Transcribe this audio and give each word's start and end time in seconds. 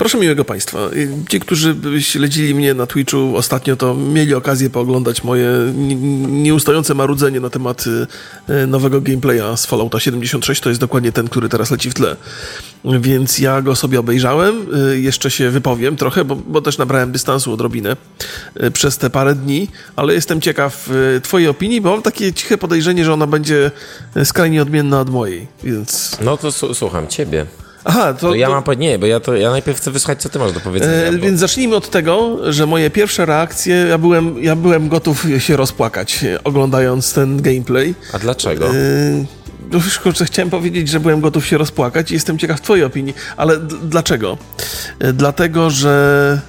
Proszę 0.00 0.18
miłego 0.18 0.44
Państwa, 0.44 0.78
ci, 1.28 1.40
którzy 1.40 1.76
śledzili 2.00 2.54
mnie 2.54 2.74
na 2.74 2.86
Twitchu 2.86 3.36
ostatnio, 3.36 3.76
to 3.76 3.94
mieli 3.94 4.34
okazję 4.34 4.70
pooglądać 4.70 5.24
moje 5.24 5.50
nieustające 6.28 6.94
marudzenie 6.94 7.40
na 7.40 7.50
temat 7.50 7.84
y, 7.86 8.66
nowego 8.66 9.00
gameplaya 9.00 9.56
z 9.56 9.66
Fallouta 9.66 10.00
76. 10.00 10.60
To 10.60 10.68
jest 10.68 10.80
dokładnie 10.80 11.12
ten, 11.12 11.28
który 11.28 11.48
teraz 11.48 11.70
leci 11.70 11.90
w 11.90 11.94
tle. 11.94 12.16
Więc 12.84 13.38
ja 13.38 13.62
go 13.62 13.76
sobie 13.76 14.00
obejrzałem, 14.00 14.66
y, 14.92 15.00
jeszcze 15.00 15.30
się 15.30 15.50
wypowiem 15.50 15.96
trochę, 15.96 16.24
bo, 16.24 16.36
bo 16.36 16.62
też 16.62 16.78
nabrałem 16.78 17.12
dystansu 17.12 17.52
odrobinę 17.52 17.96
y, 18.62 18.70
przez 18.70 18.98
te 18.98 19.10
parę 19.10 19.34
dni, 19.34 19.68
ale 19.96 20.14
jestem 20.14 20.40
ciekaw 20.40 20.90
Twojej 21.22 21.48
opinii, 21.48 21.80
bo 21.80 21.90
mam 21.90 22.02
takie 22.02 22.32
ciche 22.32 22.58
podejrzenie, 22.58 23.04
że 23.04 23.12
ona 23.12 23.26
będzie 23.26 23.70
skrajnie 24.24 24.62
odmienna 24.62 25.00
od 25.00 25.10
mojej, 25.10 25.46
więc... 25.64 26.16
No 26.20 26.36
to 26.36 26.52
słucham 26.52 27.08
Ciebie. 27.08 27.46
Aha, 27.84 28.14
to, 28.14 28.28
to 28.28 28.34
ja 28.34 28.46
to... 28.46 28.52
mam 28.52 28.78
nie, 28.78 28.98
bo 28.98 29.06
ja 29.06 29.20
to 29.20 29.36
ja 29.36 29.50
najpierw 29.50 29.78
chcę 29.78 29.90
wysłuchać, 29.90 30.22
co 30.22 30.28
ty 30.28 30.38
masz 30.38 30.52
do 30.52 30.60
powiedzenia. 30.60 30.92
E, 30.92 31.12
bo... 31.12 31.18
Więc 31.18 31.40
zacznijmy 31.40 31.76
od 31.76 31.90
tego, 31.90 32.38
że 32.52 32.66
moje 32.66 32.90
pierwsze 32.90 33.26
reakcje, 33.26 33.74
ja 33.74 33.98
byłem, 33.98 34.42
ja 34.42 34.56
byłem 34.56 34.88
gotów 34.88 35.26
się 35.38 35.56
rozpłakać, 35.56 36.24
oglądając 36.44 37.12
ten 37.12 37.42
gameplay. 37.42 37.94
A 38.12 38.18
dlaczego? 38.18 38.66
E, 38.66 38.70
no 39.72 39.78
już 39.78 39.98
kurczę, 39.98 40.24
chciałem 40.24 40.50
powiedzieć, 40.50 40.88
że 40.88 41.00
byłem 41.00 41.20
gotów 41.20 41.46
się 41.46 41.58
rozpłakać 41.58 42.10
i 42.10 42.14
jestem 42.14 42.38
ciekaw 42.38 42.60
twojej 42.60 42.84
opinii, 42.84 43.14
ale 43.36 43.58
dlaczego? 43.82 44.38
E, 44.98 45.12
dlatego, 45.12 45.70
że 45.70 46.40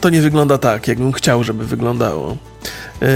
to 0.00 0.10
nie 0.10 0.20
wygląda 0.20 0.58
tak, 0.58 0.88
jakbym 0.88 1.12
chciał, 1.12 1.44
żeby 1.44 1.66
wyglądało. 1.66 2.36
E, 3.02 3.06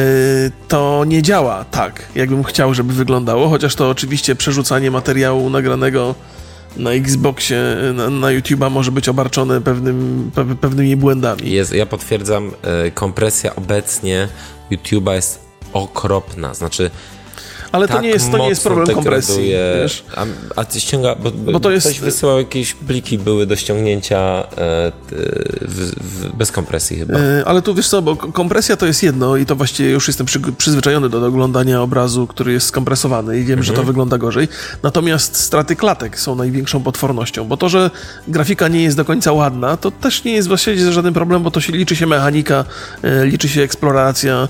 to 0.69 1.05
nie 1.07 1.23
działa 1.23 1.65
tak, 1.65 2.03
jakbym 2.15 2.45
chciał, 2.45 2.75
żeby 2.75 2.93
wyglądało, 2.93 3.49
chociaż 3.49 3.75
to 3.75 3.91
oczywiście 3.91 4.37
przerzucanie 4.37 4.91
materiału 4.91 5.51
nagranego 5.51 6.15
na 6.77 6.91
Xboxie, 6.91 7.77
na, 7.95 8.11
na 8.11 8.27
YouTube'a 8.27 8.71
może 8.71 8.93
być 8.93 9.09
obarczone 9.09 9.61
pewnym, 9.61 10.31
pe, 10.35 10.57
pewnymi 10.57 10.97
błędami. 10.97 11.51
Jest, 11.51 11.73
ja 11.73 11.87
potwierdzam, 11.87 12.51
e, 12.63 12.91
kompresja 12.91 13.57
obecnie 13.57 14.29
YouTube'a 14.71 15.13
jest 15.13 15.41
okropna. 15.73 16.55
Znaczy, 16.55 16.91
ale 17.73 17.89
tak 17.89 17.97
to, 17.97 18.03
nie 18.03 18.09
jest, 18.09 18.31
to 18.31 18.39
nie 18.39 18.49
jest 18.49 18.65
problem 18.65 18.95
kompresji. 18.95 19.51
Wiesz? 19.83 20.05
A, 20.17 20.25
a 20.57 20.65
ty 20.65 20.81
ściąga, 20.81 21.15
bo, 21.15 21.31
bo 21.31 21.61
to 21.61 21.71
jest... 21.71 21.87
ktoś 21.87 22.01
wysyłał 22.01 22.39
jakieś 22.39 22.75
pliki, 22.75 23.19
były 23.19 23.47
do 23.47 23.57
ściągnięcia 23.57 24.19
e, 24.19 24.93
w, 25.61 25.93
w, 25.99 26.37
bez 26.37 26.53
kompresji 26.53 26.97
chyba. 26.99 27.19
E, 27.19 27.45
ale 27.47 27.63
tu 27.63 27.75
wiesz 27.75 27.89
co, 27.89 28.03
bo 28.03 28.17
kompresja 28.17 28.77
to 28.77 28.87
jest 28.87 29.03
jedno 29.03 29.37
i 29.37 29.47
to 29.47 29.57
właściwie 29.57 29.91
już 29.91 30.07
jestem 30.09 30.27
przy, 30.27 30.41
przyzwyczajony 30.41 31.09
do, 31.09 31.27
oglądania 31.27 31.83
obrazu, 31.83 32.27
który 32.27 32.53
jest 32.53 32.67
skompresowany 32.67 33.39
i 33.39 33.41
wiem, 33.41 33.59
mhm. 33.59 33.63
że 33.63 33.73
to 33.73 33.79
mhm. 33.79 33.87
wygląda 33.87 34.19
gorzej. 34.19 34.49
Natomiast 34.83 35.37
straty 35.37 35.77
klatek 35.77 36.21
są 36.21 36.35
największą 36.35 36.83
potwornością, 36.83 37.45
bo 37.45 37.57
to, 37.57 37.69
że 37.69 37.91
grafika 38.29 38.69
nie 38.69 38.83
jest 38.83 38.97
do 38.97 39.05
końca 39.05 39.33
ładna, 39.33 39.77
to 39.77 39.91
też 39.91 40.25
nie 40.25 40.33
jest 40.33 40.49
właściwie 40.49 40.93
żaden 40.93 41.15
problem, 41.15 41.43
bo 41.43 41.51
to 41.51 41.61
się 41.61 41.73
liczy 41.73 41.97
się 41.97 42.07
mechanika, 42.07 42.65
e, 43.03 43.27
liczy 43.27 43.49
się 43.49 43.63
eksploracja 43.63 44.49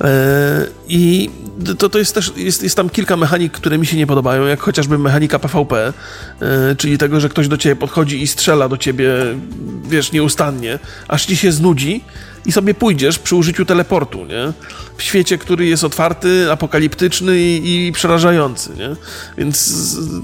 e, 0.00 0.66
i 0.88 1.30
to, 1.78 1.88
to 1.88 1.98
jest 1.98 2.14
też 2.14 2.32
jest 2.36 2.57
jest, 2.58 2.62
jest 2.62 2.76
tam 2.76 2.90
kilka 2.90 3.16
mechanik, 3.16 3.52
które 3.52 3.78
mi 3.78 3.86
się 3.86 3.96
nie 3.96 4.06
podobają, 4.06 4.46
jak 4.46 4.60
chociażby 4.60 4.98
mechanika 4.98 5.38
PvP, 5.38 5.92
yy, 6.40 6.46
czyli 6.76 6.98
tego, 6.98 7.20
że 7.20 7.28
ktoś 7.28 7.48
do 7.48 7.56
ciebie 7.56 7.76
podchodzi 7.76 8.22
i 8.22 8.26
strzela 8.26 8.68
do 8.68 8.76
ciebie, 8.76 9.10
wiesz, 9.84 10.12
nieustannie, 10.12 10.78
aż 11.08 11.26
ci 11.26 11.36
się 11.36 11.52
znudzi 11.52 12.04
i 12.46 12.52
sobie 12.52 12.74
pójdziesz 12.74 13.18
przy 13.18 13.36
użyciu 13.36 13.64
teleportu, 13.64 14.24
nie? 14.24 14.52
W 14.96 15.02
świecie, 15.02 15.38
który 15.38 15.66
jest 15.66 15.84
otwarty, 15.84 16.52
apokaliptyczny 16.52 17.38
i, 17.38 17.86
i 17.86 17.92
przerażający, 17.92 18.70
nie? 18.78 18.96
Więc 19.38 19.74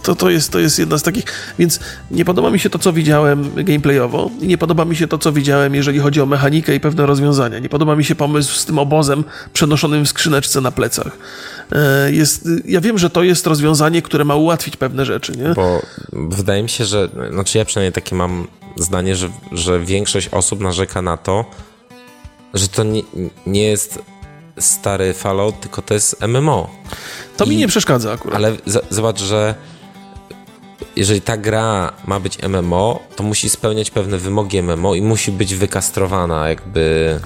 to, 0.02 0.14
to, 0.14 0.30
jest, 0.30 0.52
to 0.52 0.58
jest 0.58 0.78
jedna 0.78 0.98
z 0.98 1.02
takich... 1.02 1.24
Więc 1.58 1.80
nie 2.10 2.24
podoba 2.24 2.50
mi 2.50 2.58
się 2.58 2.70
to, 2.70 2.78
co 2.78 2.92
widziałem 2.92 3.64
gameplayowo 3.64 4.30
i 4.40 4.46
nie 4.46 4.58
podoba 4.58 4.84
mi 4.84 4.96
się 4.96 5.08
to, 5.08 5.18
co 5.18 5.32
widziałem, 5.32 5.74
jeżeli 5.74 5.98
chodzi 5.98 6.20
o 6.20 6.26
mechanikę 6.26 6.74
i 6.74 6.80
pewne 6.80 7.06
rozwiązania. 7.06 7.58
Nie 7.58 7.68
podoba 7.68 7.96
mi 7.96 8.04
się 8.04 8.14
pomysł 8.14 8.54
z 8.54 8.64
tym 8.64 8.78
obozem 8.78 9.24
przenoszonym 9.52 10.04
w 10.04 10.08
skrzyneczce 10.08 10.60
na 10.60 10.70
plecach. 10.70 11.18
E, 11.72 12.12
jest, 12.12 12.48
ja 12.64 12.80
wiem, 12.80 12.98
że 12.98 13.10
to 13.10 13.22
jest 13.22 13.46
rozwiązanie, 13.46 14.02
które 14.02 14.24
ma 14.24 14.34
ułatwić 14.34 14.76
pewne 14.76 15.04
rzeczy, 15.04 15.32
nie? 15.32 15.54
Bo 15.54 15.82
wydaje 16.12 16.62
mi 16.62 16.68
się, 16.68 16.84
że... 16.84 17.08
Znaczy 17.32 17.58
ja 17.58 17.64
przynajmniej 17.64 17.92
takie 17.92 18.16
mam 18.16 18.46
zdanie, 18.76 19.16
że, 19.16 19.28
że 19.52 19.80
większość 19.80 20.28
osób 20.28 20.60
narzeka 20.60 21.02
na 21.02 21.16
to, 21.16 21.44
że 22.54 22.68
to 22.68 22.82
nie, 22.82 23.02
nie 23.46 23.62
jest 23.62 23.98
stary 24.58 25.14
Fallout, 25.14 25.60
tylko 25.60 25.82
to 25.82 25.94
jest 25.94 26.20
MMO. 26.28 26.70
To 27.36 27.44
I, 27.44 27.48
mi 27.48 27.56
nie 27.56 27.68
przeszkadza 27.68 28.12
akurat. 28.12 28.36
Ale 28.36 28.52
z, 28.66 28.86
zobacz, 28.90 29.20
że 29.20 29.54
jeżeli 30.96 31.20
ta 31.20 31.36
gra 31.36 31.92
ma 32.06 32.20
być 32.20 32.38
MMO, 32.42 33.00
to 33.16 33.22
musi 33.22 33.50
spełniać 33.50 33.90
pewne 33.90 34.18
wymogi 34.18 34.62
MMO 34.62 34.94
i 34.94 35.02
musi 35.02 35.32
być 35.32 35.54
wykastrowana 35.54 36.48
jakby 36.48 37.20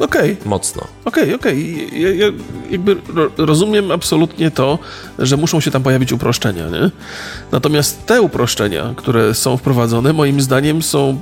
okay. 0.00 0.36
mocno. 0.44 0.82
Okej, 1.04 1.34
okay, 1.34 1.34
okej. 1.34 1.86
Okay. 1.86 1.98
Ja, 1.98 2.10
ja, 2.10 2.32
jakby 2.70 2.96
rozumiem 3.36 3.90
absolutnie 3.90 4.50
to, 4.50 4.78
że 5.18 5.36
muszą 5.36 5.60
się 5.60 5.70
tam 5.70 5.82
pojawić 5.82 6.12
uproszczenia, 6.12 6.68
nie? 6.68 6.90
Natomiast 7.52 8.06
te 8.06 8.22
uproszczenia, 8.22 8.94
które 8.96 9.34
są 9.34 9.56
wprowadzone, 9.56 10.12
moim 10.12 10.40
zdaniem 10.40 10.82
są 10.82 11.20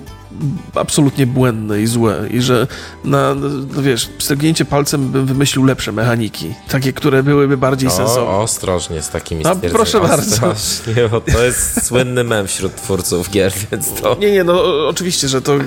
absolutnie 0.75 1.27
błędne 1.27 1.83
i 1.83 1.87
złe 1.87 2.29
i 2.31 2.41
że 2.41 2.67
na, 3.05 3.35
no 3.35 3.83
wiesz, 3.83 4.11
strygnięcie 4.19 4.65
palcem 4.65 5.09
bym 5.09 5.27
wymyślił 5.27 5.65
lepsze 5.65 5.93
mechaniki, 5.93 6.55
takie, 6.69 6.93
które 6.93 7.23
byłyby 7.23 7.57
bardziej 7.57 7.89
o, 7.89 7.93
sensowne. 7.93 8.37
Ostrożnie 8.37 9.03
z 9.03 9.09
takimi 9.09 9.47
A 9.47 9.55
proszę 9.55 10.01
bardzo. 10.01 10.47
Ostrożnie, 10.47 11.09
bo 11.09 11.21
to 11.21 11.45
jest 11.45 11.87
słynny 11.87 12.25
mem 12.25 12.47
wśród 12.47 12.77
twórców 12.77 13.31
gier, 13.31 13.53
więc 13.73 13.93
to... 13.93 14.17
Nie, 14.21 14.33
nie, 14.33 14.45
no 14.45 14.89
oczywiście, 14.89 15.29
że 15.29 15.43
to 15.43 15.57
y, 15.57 15.61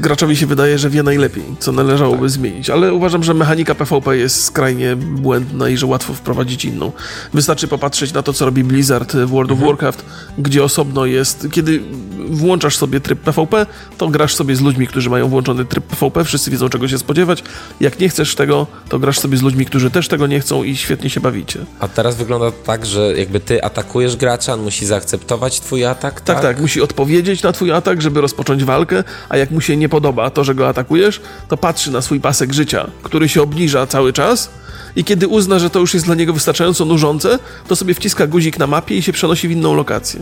graczowi 0.00 0.36
się 0.36 0.46
wydaje, 0.46 0.78
że 0.78 0.90
wie 0.90 1.02
najlepiej, 1.02 1.44
co 1.58 1.72
należałoby 1.72 2.22
tak. 2.22 2.30
zmienić, 2.30 2.70
ale 2.70 2.94
uważam, 2.94 3.24
że 3.24 3.34
mechanika 3.34 3.74
PvP 3.74 4.16
jest 4.16 4.44
skrajnie 4.44 4.96
błędna 4.96 5.68
i 5.68 5.76
że 5.76 5.86
łatwo 5.86 6.14
wprowadzić 6.14 6.64
inną. 6.64 6.92
Wystarczy 7.34 7.68
popatrzeć 7.68 8.12
na 8.12 8.22
to, 8.22 8.32
co 8.32 8.44
robi 8.44 8.64
Blizzard 8.64 9.12
w 9.12 9.30
World 9.30 9.50
of 9.50 9.58
mhm. 9.58 9.68
Warcraft, 9.68 10.04
gdzie 10.38 10.64
osobno 10.64 11.06
jest, 11.06 11.48
kiedy 11.50 11.82
włączasz 12.30 12.76
sobie 12.76 13.00
tryb 13.00 13.20
PvP, 13.20 13.66
to 13.98 14.07
grasz 14.10 14.34
sobie 14.34 14.56
z 14.56 14.60
ludźmi, 14.60 14.86
którzy 14.86 15.10
mają 15.10 15.28
włączony 15.28 15.64
tryb 15.64 15.84
PvP, 15.84 16.24
wszyscy 16.24 16.50
wiedzą 16.50 16.68
czego 16.68 16.88
się 16.88 16.98
spodziewać. 16.98 17.42
Jak 17.80 18.00
nie 18.00 18.08
chcesz 18.08 18.34
tego, 18.34 18.66
to 18.88 18.98
grasz 18.98 19.18
sobie 19.18 19.36
z 19.36 19.42
ludźmi, 19.42 19.66
którzy 19.66 19.90
też 19.90 20.08
tego 20.08 20.26
nie 20.26 20.40
chcą 20.40 20.62
i 20.62 20.76
świetnie 20.76 21.10
się 21.10 21.20
bawicie. 21.20 21.60
A 21.80 21.88
teraz 21.88 22.16
wygląda 22.16 22.52
tak, 22.52 22.86
że 22.86 23.18
jakby 23.18 23.40
ty 23.40 23.64
atakujesz 23.64 24.16
gracza, 24.16 24.54
on 24.54 24.62
musi 24.62 24.86
zaakceptować 24.86 25.60
twój 25.60 25.84
atak, 25.84 26.20
tak? 26.20 26.24
Tak, 26.36 26.42
tak, 26.42 26.60
musi 26.60 26.82
odpowiedzieć 26.82 27.42
na 27.42 27.52
twój 27.52 27.72
atak, 27.72 28.02
żeby 28.02 28.20
rozpocząć 28.20 28.64
walkę, 28.64 29.04
a 29.28 29.36
jak 29.36 29.50
mu 29.50 29.60
się 29.60 29.76
nie 29.76 29.88
podoba 29.88 30.30
to, 30.30 30.44
że 30.44 30.54
go 30.54 30.68
atakujesz, 30.68 31.20
to 31.48 31.56
patrzy 31.56 31.90
na 31.90 32.00
swój 32.00 32.20
pasek 32.20 32.52
życia, 32.52 32.90
który 33.02 33.28
się 33.28 33.42
obniża 33.42 33.86
cały 33.86 34.12
czas 34.12 34.50
i 34.96 35.04
kiedy 35.04 35.28
uzna, 35.28 35.58
że 35.58 35.70
to 35.70 35.78
już 35.78 35.94
jest 35.94 36.06
dla 36.06 36.14
niego 36.14 36.32
wystarczająco 36.32 36.84
nużące, 36.84 37.38
to 37.68 37.76
sobie 37.76 37.94
wciska 37.94 38.26
guzik 38.26 38.58
na 38.58 38.66
mapie 38.66 38.96
i 38.96 39.02
się 39.02 39.12
przenosi 39.12 39.48
w 39.48 39.50
inną 39.50 39.74
lokację. 39.74 40.20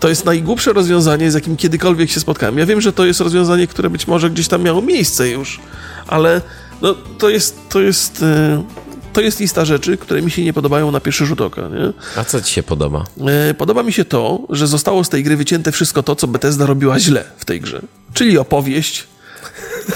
To 0.00 0.08
jest 0.08 0.24
najgłupsze 0.24 0.72
rozwiązanie, 0.72 1.30
z 1.30 1.34
jakim 1.34 1.56
kiedykolwiek 1.56 2.10
się 2.10 2.20
spotkałem. 2.20 2.58
Ja 2.58 2.66
wiem, 2.66 2.80
że 2.80 2.92
to 2.92 3.06
jest 3.06 3.20
rozwiązanie, 3.20 3.66
które 3.66 3.90
być 3.90 4.06
może 4.06 4.30
gdzieś 4.30 4.48
tam 4.48 4.62
miało 4.62 4.82
miejsce 4.82 5.28
już, 5.28 5.60
ale 6.06 6.40
no, 6.82 6.94
to 7.18 7.28
jest, 7.28 7.56
to 7.68 7.80
jest, 7.80 8.22
e, 8.22 8.62
to 9.12 9.20
jest 9.20 9.40
lista 9.40 9.64
rzeczy, 9.64 9.96
które 9.96 10.22
mi 10.22 10.30
się 10.30 10.44
nie 10.44 10.52
podobają 10.52 10.90
na 10.90 11.00
pierwszy 11.00 11.26
rzut 11.26 11.40
oka. 11.40 11.62
Nie? 11.62 11.92
A 12.20 12.24
co 12.24 12.40
ci 12.40 12.52
się 12.52 12.62
podoba? 12.62 13.04
E, 13.50 13.54
podoba 13.54 13.82
mi 13.82 13.92
się 13.92 14.04
to, 14.04 14.38
że 14.50 14.66
zostało 14.66 15.04
z 15.04 15.08
tej 15.08 15.24
gry 15.24 15.36
wycięte 15.36 15.72
wszystko 15.72 16.02
to, 16.02 16.16
co 16.16 16.26
Bethesda 16.26 16.66
robiła 16.66 16.98
źle 16.98 17.24
w 17.36 17.44
tej 17.44 17.60
grze. 17.60 17.82
Czyli 18.14 18.38
opowieść, 18.38 19.06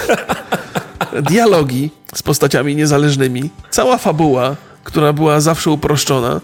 dialogi 1.29 1.89
z 2.15 2.23
postaciami 2.23 2.75
niezależnymi, 2.75 3.49
cała 3.71 3.97
fabuła, 3.97 4.55
która 4.85 5.13
była 5.13 5.41
zawsze 5.41 5.71
uproszczona 5.71 6.41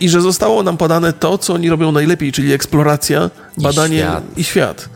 i 0.00 0.08
że 0.08 0.20
zostało 0.20 0.62
nam 0.62 0.76
podane 0.76 1.12
to, 1.12 1.38
co 1.38 1.54
oni 1.54 1.70
robią 1.70 1.92
najlepiej, 1.92 2.32
czyli 2.32 2.52
eksploracja, 2.52 3.30
badanie 3.58 3.96
i 3.96 4.00
świat. 4.00 4.24
I 4.36 4.44
świat. 4.44 4.88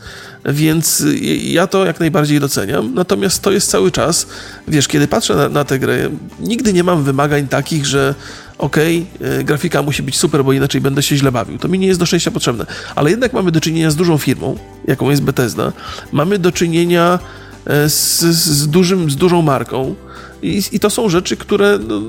Więc 0.45 1.03
ja 1.41 1.67
to 1.67 1.85
jak 1.85 1.99
najbardziej 1.99 2.39
doceniam. 2.39 2.93
Natomiast 2.93 3.41
to 3.41 3.51
jest 3.51 3.71
cały 3.71 3.91
czas, 3.91 4.27
wiesz, 4.67 4.87
kiedy 4.87 5.07
patrzę 5.07 5.35
na, 5.35 5.49
na 5.49 5.63
tę 5.63 5.79
grę, 5.79 6.09
nigdy 6.39 6.73
nie 6.73 6.83
mam 6.83 7.03
wymagań 7.03 7.47
takich, 7.47 7.85
że 7.85 8.15
okej, 8.57 9.05
okay, 9.15 9.43
grafika 9.43 9.81
musi 9.81 10.03
być 10.03 10.17
super, 10.17 10.43
bo 10.43 10.53
inaczej 10.53 10.81
będę 10.81 11.03
się 11.03 11.17
źle 11.17 11.31
bawił. 11.31 11.57
To 11.57 11.67
mi 11.67 11.79
nie 11.79 11.87
jest 11.87 11.99
do 11.99 12.05
szczęścia 12.05 12.31
potrzebne. 12.31 12.65
Ale 12.95 13.09
jednak 13.09 13.33
mamy 13.33 13.51
do 13.51 13.61
czynienia 13.61 13.91
z 13.91 13.95
dużą 13.95 14.17
firmą, 14.17 14.57
jaką 14.87 15.09
jest 15.09 15.21
Bethesda. 15.21 15.71
Mamy 16.11 16.39
do 16.39 16.51
czynienia 16.51 17.19
e, 17.65 17.89
z, 17.89 18.19
z, 18.19 18.67
dużym, 18.67 19.11
z 19.11 19.15
dużą 19.15 19.41
marką, 19.41 19.95
i, 20.41 20.61
I, 20.71 20.79
to 20.79 20.89
są 20.89 21.09
rzeczy, 21.09 21.37
które 21.37 21.79
no, 21.87 22.01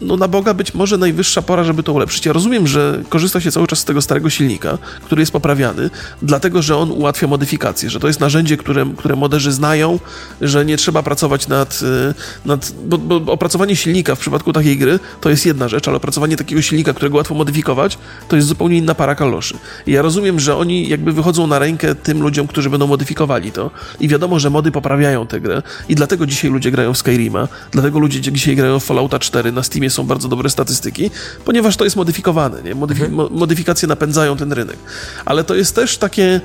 no, 0.00 0.16
na 0.16 0.28
Boga 0.28 0.54
być 0.54 0.74
może 0.74 0.98
najwyższa 0.98 1.42
pora, 1.42 1.64
żeby 1.64 1.82
to 1.82 1.92
ulepszyć. 1.92 2.26
Ja 2.26 2.32
rozumiem, 2.32 2.66
że 2.66 3.02
korzysta 3.08 3.40
się 3.40 3.52
cały 3.52 3.66
czas 3.66 3.78
z 3.78 3.84
tego 3.84 4.02
starego 4.02 4.30
silnika, 4.30 4.78
który 5.04 5.22
jest 5.22 5.32
poprawiany, 5.32 5.90
dlatego, 6.22 6.62
że 6.62 6.76
on 6.76 6.90
ułatwia 6.90 7.26
modyfikacje, 7.26 7.90
że 7.90 8.00
to 8.00 8.06
jest 8.06 8.20
narzędzie, 8.20 8.56
które, 8.56 8.86
które 8.96 9.16
moderzy 9.16 9.52
znają, 9.52 9.98
że 10.40 10.64
nie 10.64 10.76
trzeba 10.76 11.02
pracować 11.02 11.48
nad... 11.48 11.80
Y, 11.82 12.14
nad 12.44 12.72
bo, 12.86 12.98
bo 12.98 13.32
opracowanie 13.32 13.76
silnika 13.76 14.14
w 14.14 14.18
przypadku 14.18 14.52
takiej 14.52 14.78
gry 14.78 14.98
to 15.20 15.30
jest 15.30 15.46
jedna 15.46 15.68
rzecz, 15.68 15.88
ale 15.88 15.96
opracowanie 15.96 16.36
takiego 16.36 16.62
silnika, 16.62 16.92
którego 16.92 17.16
łatwo 17.16 17.34
modyfikować, 17.34 17.98
to 18.28 18.36
jest 18.36 18.48
zupełnie 18.48 18.78
inna 18.78 18.94
para 18.94 19.14
kaloszy. 19.14 19.58
I 19.86 19.92
ja 19.92 20.02
rozumiem, 20.02 20.40
że 20.40 20.56
oni 20.56 20.88
jakby 20.88 21.12
wychodzą 21.12 21.46
na 21.46 21.58
rękę 21.58 21.94
tym 21.94 22.22
ludziom, 22.22 22.46
którzy 22.46 22.70
będą 22.70 22.86
modyfikowali 22.86 23.52
to 23.52 23.70
i 24.00 24.08
wiadomo, 24.08 24.38
że 24.38 24.50
mody 24.50 24.72
poprawiają 24.72 25.26
tę 25.26 25.40
grę 25.40 25.62
i 25.88 25.94
dlatego 25.94 26.26
dzisiaj 26.26 26.50
ludzie 26.50 26.70
grają 26.70 26.94
w 26.94 26.98
Skyrima, 26.98 27.48
dlatego 27.70 27.98
ludzie 27.98 28.20
dzisiaj 28.20 28.56
grają 28.56 28.80
w 28.80 28.84
Fallouta 28.84 29.18
4, 29.18 29.52
na 29.52 29.62
Steamie 29.70 29.90
są 29.90 30.06
bardzo 30.06 30.28
dobre 30.28 30.50
statystyki, 30.50 31.10
ponieważ 31.44 31.76
to 31.76 31.84
jest 31.84 31.96
modyfikowane, 31.96 32.62
nie? 32.62 32.74
Modyfi 32.74 33.02
mhm. 33.02 33.32
modyfikacje 33.32 33.88
napędzają 33.88 34.36
ten 34.36 34.52
rynek. 34.52 34.76
Ale 35.24 35.44
to 35.44 35.54
jest 35.54 35.74
też 35.74 35.98
takie 35.98 36.40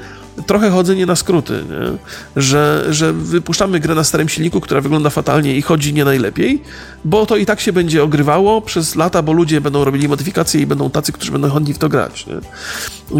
trochę 0.48 0.70
chodzenie 0.70 1.06
na 1.06 1.16
skróty, 1.16 1.54
nie? 1.54 1.98
Że, 2.42 2.86
że 2.90 3.14
wypuszczamy 3.14 3.80
grę 3.80 3.96
na 3.96 4.04
starym 4.04 4.30
silniku, 4.30 4.62
która 4.62 4.82
wygląda 4.82 5.10
fatalnie 5.10 5.56
i 5.56 5.62
chodzi 5.62 5.94
nie 5.94 6.06
najlepiej, 6.06 6.62
bo 7.06 7.26
to 7.26 7.38
i 7.38 7.46
tak 7.46 7.60
się 7.62 7.74
będzie 7.74 8.04
ogrywało 8.04 8.62
przez 8.62 8.96
lata, 8.96 9.22
bo 9.22 9.34
ludzie 9.34 9.62
będą 9.62 9.84
robili 9.84 10.08
modyfikacje 10.08 10.62
i 10.62 10.66
będą 10.66 10.90
tacy, 10.90 11.12
którzy 11.12 11.32
będą 11.32 11.50
chętni 11.50 11.74
w 11.74 11.78
to 11.78 11.90
grać. 11.90 12.28
Nie? 12.28 12.36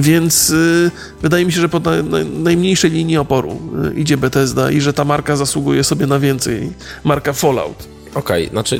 Więc 0.02 0.50
y, 0.50 0.92
wydaje 1.22 1.46
mi 1.46 1.52
się, 1.52 1.62
że 1.62 1.70
po 1.70 1.80
na, 1.80 2.04
na, 2.04 2.18
najmniejszej 2.24 2.92
linii 2.92 3.18
oporu 3.18 3.60
y, 3.96 4.00
idzie 4.00 4.18
Bethesda 4.18 4.72
i 4.72 4.82
że 4.82 4.94
ta 4.94 5.06
marka 5.06 5.36
zasługuje 5.36 5.84
sobie 5.84 6.08
na 6.08 6.20
więcej. 6.20 6.72
Marka 7.04 7.34
Fallout. 7.34 7.88
Okej, 8.16 8.44
okay, 8.44 8.50
znaczy 8.50 8.80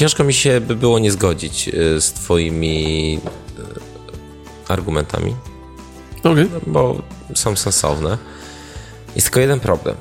ciężko 0.00 0.24
mi 0.24 0.34
się 0.34 0.60
by 0.60 0.76
było 0.76 0.98
nie 0.98 1.12
zgodzić 1.12 1.68
y, 1.68 2.00
z 2.00 2.12
twoimi 2.12 3.18
y, 4.68 4.72
argumentami. 4.72 5.36
Okay. 6.18 6.48
Bo 6.66 7.02
są 7.34 7.56
sensowne. 7.56 8.18
Jest 9.14 9.26
tylko 9.26 9.40
jeden 9.40 9.60
problem. 9.60 9.96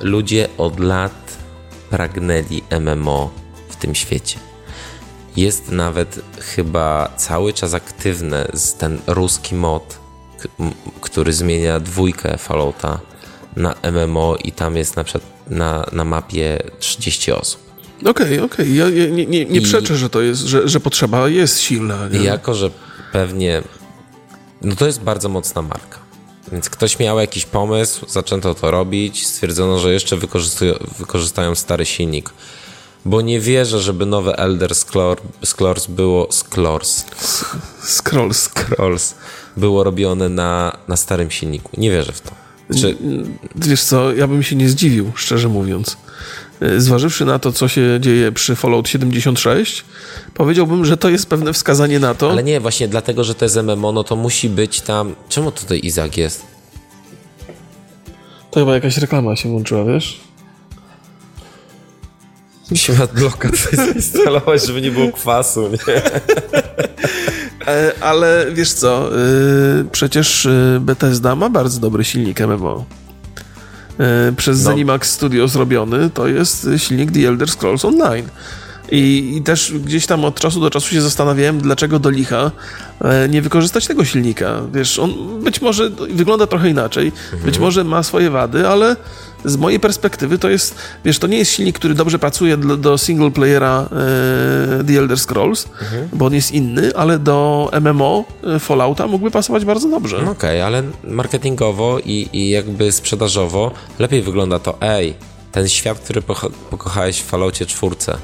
Ludzie 0.00 0.48
od 0.58 0.80
lat 0.80 1.36
pragnęli 1.90 2.62
MMO 2.80 3.30
w 3.68 3.76
tym 3.76 3.94
świecie. 3.94 4.38
Jest 5.36 5.70
nawet 5.70 6.20
chyba 6.40 7.12
cały 7.16 7.52
czas 7.52 7.74
aktywny 7.74 8.46
ten 8.78 8.98
ruski 9.06 9.54
mod, 9.54 9.98
który 11.00 11.32
zmienia 11.32 11.80
dwójkę 11.80 12.38
Fallouta 12.38 13.00
na 13.56 13.74
MMO 13.92 14.36
i 14.36 14.52
tam 14.52 14.76
jest 14.76 14.96
na 14.96 15.04
przykład 15.04 15.50
na, 15.50 15.86
na 15.92 16.04
mapie 16.04 16.58
30 16.78 17.32
osób. 17.32 17.63
Okej, 18.04 18.40
okay, 18.40 18.42
okej. 18.42 18.80
Okay. 18.80 18.94
Ja, 19.00 19.08
nie, 19.08 19.26
nie, 19.26 19.44
nie 19.44 19.60
I, 19.60 19.60
przeczę, 19.60 19.96
że 19.96 20.10
to 20.10 20.20
jest, 20.20 20.42
że, 20.42 20.68
że 20.68 20.80
potrzeba 20.80 21.28
jest 21.28 21.60
silna. 21.60 22.08
Nie? 22.08 22.18
Jako, 22.18 22.54
że 22.54 22.70
pewnie 23.12 23.62
no 24.64 24.76
to 24.76 24.86
jest 24.86 25.00
bardzo 25.00 25.28
mocna 25.28 25.62
marka. 25.62 25.98
Więc 26.52 26.70
ktoś 26.70 26.98
miał 26.98 27.20
jakiś 27.20 27.46
pomysł, 27.46 28.06
zaczęto 28.08 28.54
to 28.54 28.70
robić, 28.70 29.26
stwierdzono, 29.26 29.78
że 29.78 29.92
jeszcze 29.92 30.16
wykorzystają 30.98 31.54
stary 31.54 31.86
silnik. 31.86 32.30
Bo 33.04 33.20
nie 33.20 33.40
wierzę, 33.40 33.80
żeby 33.80 34.06
nowe 34.06 34.38
Elder 34.38 34.74
Scrolls 35.44 35.86
było... 35.88 36.28
Scrolls. 36.32 37.04
Scrolls. 37.82 38.50
Scrolls. 38.50 39.14
Było 39.56 39.84
robione 39.84 40.28
na, 40.28 40.78
na 40.88 40.96
starym 40.96 41.30
silniku. 41.30 41.70
Nie 41.80 41.90
wierzę 41.90 42.12
w 42.12 42.20
to. 42.20 42.30
Znaczy... 42.70 42.96
Wiesz 43.56 43.82
co, 43.82 44.12
ja 44.12 44.28
bym 44.28 44.42
się 44.42 44.56
nie 44.56 44.68
zdziwił, 44.68 45.12
szczerze 45.14 45.48
mówiąc. 45.48 45.96
E, 46.64 46.80
zważywszy 46.80 47.24
na 47.24 47.38
to, 47.38 47.52
co 47.52 47.68
się 47.68 47.98
dzieje 48.00 48.32
przy 48.32 48.56
Fallout 48.56 48.88
76, 48.88 49.84
powiedziałbym, 50.34 50.84
że 50.84 50.96
to 50.96 51.10
jest 51.10 51.26
pewne 51.26 51.52
wskazanie 51.52 52.00
na 52.00 52.14
to. 52.14 52.30
Ale 52.30 52.42
nie, 52.42 52.60
właśnie 52.60 52.88
dlatego, 52.88 53.24
że 53.24 53.34
to 53.34 53.44
jest 53.44 53.56
MMO, 53.56 53.92
no 53.92 54.04
to 54.04 54.16
musi 54.16 54.48
być 54.48 54.80
tam... 54.80 55.14
Czemu 55.28 55.52
tutaj 55.52 55.80
Izak 55.82 56.16
jest? 56.16 56.46
To 58.50 58.60
chyba 58.60 58.74
jakaś 58.74 58.98
reklama 58.98 59.36
się 59.36 59.48
włączyła, 59.48 59.84
wiesz? 59.84 60.20
Musimy 62.70 63.02
adbloka 63.02 63.48
zainstalować, 63.72 64.66
żeby 64.66 64.82
nie 64.82 64.90
było 64.90 65.12
kwasu, 65.12 65.68
nie? 65.68 66.02
E, 67.66 67.92
ale 68.00 68.46
wiesz 68.52 68.72
co, 68.72 69.18
e, 69.18 69.20
przecież 69.92 70.48
Bethesda 70.80 71.36
ma 71.36 71.50
bardzo 71.50 71.80
dobry 71.80 72.04
silnik 72.04 72.40
MMO. 72.40 72.84
E, 74.00 74.32
przez 74.36 74.64
no. 74.64 74.70
Zenimax 74.70 75.10
Studio 75.10 75.48
zrobiony, 75.48 76.10
to 76.10 76.26
jest 76.26 76.68
silnik 76.76 77.12
The 77.12 77.28
Elder 77.28 77.50
Scrolls 77.50 77.84
Online. 77.84 78.28
I, 78.90 79.32
I, 79.36 79.42
też 79.42 79.72
gdzieś 79.72 80.06
tam 80.06 80.24
od 80.24 80.40
czasu 80.40 80.60
do 80.60 80.70
czasu 80.70 80.94
się 80.94 81.00
zastanawiałem, 81.00 81.60
dlaczego 81.60 81.98
do 81.98 82.10
licha 82.10 82.50
e, 83.00 83.28
nie 83.28 83.42
wykorzystać 83.42 83.86
tego 83.86 84.04
silnika. 84.04 84.62
Wiesz, 84.72 84.98
on 84.98 85.40
być 85.44 85.60
może 85.60 85.90
wygląda 85.90 86.46
trochę 86.46 86.70
inaczej, 86.70 87.06
mhm. 87.06 87.42
być 87.42 87.58
może 87.58 87.84
ma 87.84 88.02
swoje 88.02 88.30
wady, 88.30 88.68
ale 88.68 88.96
z 89.44 89.56
mojej 89.56 89.80
perspektywy 89.80 90.38
to 90.38 90.50
jest, 90.50 90.74
wiesz, 91.04 91.18
to 91.18 91.26
nie 91.26 91.38
jest 91.38 91.52
silnik, 91.52 91.78
który 91.78 91.94
dobrze 91.94 92.18
pracuje 92.18 92.56
do, 92.56 92.76
do 92.76 92.98
single 92.98 93.30
playera 93.30 93.88
e, 94.80 94.84
The 94.84 94.98
Elder 94.98 95.18
Scrolls, 95.18 95.66
mhm. 95.82 96.08
bo 96.12 96.26
on 96.26 96.34
jest 96.34 96.52
inny, 96.52 96.96
ale 96.96 97.18
do 97.18 97.70
MMO 97.80 98.24
e, 98.44 98.58
Fallouta 98.58 99.06
mógłby 99.06 99.30
pasować 99.30 99.64
bardzo 99.64 99.88
dobrze. 99.88 100.16
No 100.24 100.30
Okej, 100.30 100.60
okay, 100.60 100.64
ale 100.64 100.82
marketingowo 101.04 101.98
i, 101.98 102.28
i 102.32 102.50
jakby 102.50 102.92
sprzedażowo 102.92 103.72
lepiej 103.98 104.22
wygląda 104.22 104.58
to, 104.58 104.76
ej, 104.80 105.14
ten 105.52 105.68
świat, 105.68 105.98
który 105.98 106.22
pokochałeś 106.70 107.20
w 107.20 107.24
Falloutie 107.24 107.66
czwórce, 107.66 108.16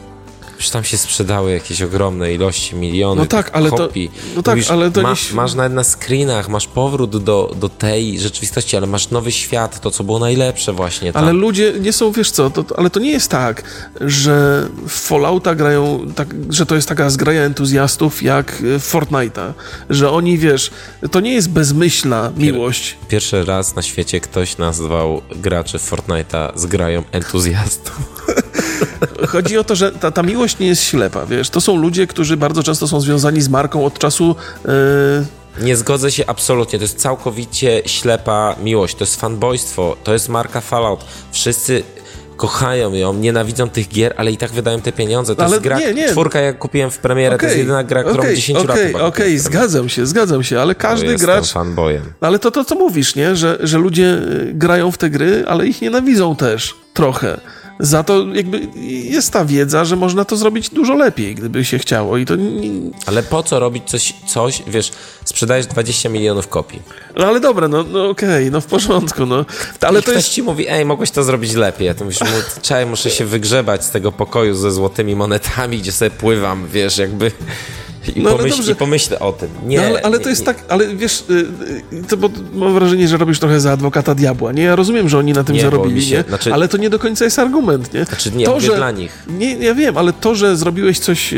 Przecież 0.61 0.73
tam 0.73 0.85
się 0.85 0.99
sprzedały 0.99 1.53
jakieś 1.53 1.83
ogromne 1.83 2.33
ilości, 2.33 2.77
miliony 2.77 3.21
no 3.21 3.27
tak, 3.27 3.51
ale 3.53 3.71
kopii. 3.71 4.09
To, 4.09 4.15
no 4.37 4.43
tak, 4.43 4.55
Mówisz, 4.55 4.71
ale 4.71 4.91
to 4.91 5.03
ma, 5.03 5.11
nie... 5.11 5.35
Masz 5.35 5.55
nawet 5.55 5.73
na 5.73 5.85
screenach, 5.85 6.49
masz 6.49 6.67
powrót 6.67 7.25
do, 7.25 7.55
do 7.61 7.69
tej 7.69 8.19
rzeczywistości, 8.19 8.77
ale 8.77 8.87
masz 8.87 9.11
nowy 9.11 9.33
świat, 9.33 9.81
to 9.81 9.91
co 9.91 10.05
było 10.05 10.19
najlepsze 10.19 10.73
właśnie 10.73 11.13
tam. 11.13 11.25
Ale 11.25 11.33
ludzie 11.33 11.73
nie 11.81 11.93
są, 11.93 12.13
wiesz 12.13 12.31
co, 12.31 12.51
to, 12.51 12.65
ale 12.79 12.91
to 12.91 13.01
nie 13.01 13.11
jest 13.11 13.31
tak, 13.31 13.63
że 14.01 14.69
w 14.89 14.93
Fallouta 14.93 15.55
grają, 15.55 16.07
tak, 16.15 16.35
że 16.49 16.67
to 16.67 16.75
jest 16.75 16.89
taka 16.89 17.11
zgraja 17.11 17.43
entuzjastów 17.43 18.23
jak 18.23 18.53
w 18.63 18.93
Fortnite'a, 18.93 19.53
że 19.91 20.11
oni, 20.11 20.39
wiesz, 20.39 20.71
to 21.11 21.21
nie 21.21 21.33
jest 21.33 21.51
bezmyślna 21.51 22.33
miłość. 22.37 22.97
Pierwszy 23.09 23.45
raz 23.45 23.77
na 23.77 23.83
świecie 23.83 24.21
ktoś 24.21 24.59
nazwał 24.59 25.23
graczy 25.37 25.79
Fortnite'a 25.79 26.53
zgrają 26.55 27.03
entuzjastów. 27.13 28.01
Chodzi 29.29 29.59
o 29.59 29.65
to, 29.65 29.75
że 29.75 29.93
ta, 29.93 30.11
ta 30.11 30.23
miłość 30.23 30.59
nie 30.59 30.67
jest 30.67 30.83
ślepa, 30.83 31.27
wiesz. 31.27 31.51
To 31.51 31.61
są 31.61 31.77
ludzie, 31.77 32.07
którzy 32.07 32.37
bardzo 32.37 32.63
często 32.63 32.89
są 32.89 33.01
związani 33.01 33.41
z 33.41 33.49
marką 33.49 33.85
od 33.85 33.99
czasu. 33.99 34.37
Yy... 34.65 34.73
Nie 35.65 35.77
zgodzę 35.77 36.11
się 36.11 36.27
absolutnie. 36.27 36.79
To 36.79 36.85
jest 36.85 36.99
całkowicie 36.99 37.83
ślepa 37.87 38.57
miłość. 38.63 38.95
To 38.95 39.05
jest 39.05 39.21
fanboystwo. 39.21 39.97
To 40.05 40.13
jest 40.13 40.29
marka 40.29 40.61
Fallout. 40.61 41.05
Wszyscy 41.33 41.83
kochają 42.41 42.93
ją, 42.93 43.15
nienawidzą 43.15 43.69
tych 43.69 43.89
gier, 43.89 44.15
ale 44.17 44.33
i 44.33 44.37
tak 44.37 44.51
wydają 44.51 44.81
te 44.81 44.93
pieniądze. 44.93 45.37
To 45.37 45.43
ale 45.43 45.51
jest 45.51 45.63
gra, 45.63 45.79
nie, 45.79 45.95
nie. 45.95 46.09
czwórka 46.09 46.41
jak 46.41 46.59
kupiłem 46.59 46.91
w 46.91 46.99
premierę, 46.99 47.35
okay, 47.35 47.39
to 47.39 47.47
jest 47.47 47.59
jedyna 47.59 47.85
gra, 47.85 48.03
którą 48.03 48.19
okay, 48.19 48.35
10 48.35 48.59
okay, 48.59 48.69
lat 48.69 48.95
Okej, 48.95 49.05
okay, 49.05 49.39
zgadzam 49.39 49.89
się, 49.89 50.07
zgadzam 50.07 50.43
się, 50.43 50.61
ale 50.61 50.75
każdy 50.75 51.17
gracz... 51.17 51.53
fanboyem. 51.53 52.13
Ale 52.21 52.39
to 52.39 52.51
to, 52.51 52.65
co 52.65 52.75
mówisz, 52.75 53.15
nie? 53.15 53.37
Że, 53.37 53.59
że 53.61 53.79
ludzie 53.79 54.05
y, 54.05 54.51
grają 54.55 54.91
w 54.91 54.99
te 54.99 55.11
gry, 55.11 55.45
ale 55.47 55.67
ich 55.67 55.83
nienawidzą 55.83 56.37
też 56.37 56.75
trochę 56.95 57.41
za 57.81 58.03
to 58.03 58.27
jakby 58.35 58.69
jest 59.03 59.33
ta 59.33 59.45
wiedza, 59.45 59.85
że 59.85 59.97
można 59.97 60.25
to 60.25 60.37
zrobić 60.37 60.71
dużo 60.71 60.95
lepiej, 60.95 61.35
gdyby 61.35 61.65
się 61.65 61.79
chciało 61.79 62.17
i 62.17 62.25
to... 62.25 62.37
Nie... 62.37 62.71
Ale 63.07 63.23
po 63.23 63.43
co 63.43 63.61
robić 63.61 63.91
coś, 63.91 64.15
coś, 64.27 64.63
wiesz, 64.67 64.93
sprzedajesz 65.25 65.67
20 65.67 66.09
milionów 66.09 66.49
kopii. 66.49 66.83
No 67.17 67.27
ale 67.27 67.41
dobra, 67.41 67.69
no, 67.69 67.83
no 67.83 68.09
okej, 68.09 68.29
okay, 68.29 68.51
no 68.51 68.61
w 68.61 68.67
porządku, 68.67 69.27
no. 69.27 69.45
Ale 69.81 70.01
I 70.01 70.03
to 70.03 70.11
ktoś 70.11 70.15
jest... 70.15 70.29
ci 70.29 70.43
mówi, 70.43 70.69
ej, 70.69 70.85
mogłeś 70.85 71.11
to 71.11 71.25
zrobić 71.25 71.55
lepiej, 71.55 71.89
a 71.89 71.95
ty 71.95 72.05
mówisz, 72.05 72.19
czekaj, 72.63 72.87
muszę 72.87 73.11
się 73.11 73.25
wygrzebać 73.25 73.85
z 73.85 73.91
tego 73.91 74.13
pokoju 74.13 74.55
ze 74.55 74.73
złotymi 74.73 75.17
monetami, 75.17 75.79
gdzie 75.79 75.93
sobie 75.93 76.11
pływam, 76.11 76.69
wiesz, 76.73 76.99
jakby... 76.99 77.33
I, 78.17 78.21
no, 78.21 78.31
pomyśl, 78.31 78.73
I 78.73 78.75
pomyślę 78.75 79.19
o 79.19 79.33
tym. 79.33 79.49
Nie, 79.67 79.77
no, 79.77 79.83
ale, 79.87 80.03
ale 80.03 80.19
nie, 80.19 80.25
to 80.25 80.31
jest 80.31 80.41
nie. 80.41 80.47
tak, 80.47 80.65
ale 80.69 80.97
wiesz, 80.97 81.25
y, 81.31 81.47
y, 81.93 82.03
to, 82.09 82.17
bo 82.17 82.31
mam 82.55 82.75
wrażenie, 82.75 83.09
że 83.09 83.17
robisz 83.17 83.39
trochę 83.39 83.61
za 83.61 83.73
adwokata 83.73 84.15
diabła, 84.15 84.53
nie? 84.53 84.63
Ja 84.63 84.77
rozumiem, 84.77 85.09
że 85.09 85.19
oni 85.19 85.33
na 85.33 85.45
tym 85.45 85.57
nie, 85.57 85.63
zarobili, 85.63 86.03
się, 86.03 86.17
nie? 86.17 86.23
Znaczy, 86.23 86.53
ale 86.53 86.69
to 86.69 86.77
nie 86.77 86.91
do 86.91 86.99
końca 86.99 87.25
jest 87.25 87.39
argument, 87.39 87.95
nie? 87.95 88.05
Znaczy 88.05 88.31
nie, 88.31 88.45
to, 88.45 88.61
że, 88.61 88.77
dla 88.77 88.91
nich. 88.91 89.25
Nie, 89.29 89.55
ja 89.55 89.75
wiem, 89.75 89.97
ale 89.97 90.13
to, 90.13 90.35
że 90.35 90.57
zrobiłeś 90.57 90.99
coś 90.99 91.33
i 91.33 91.37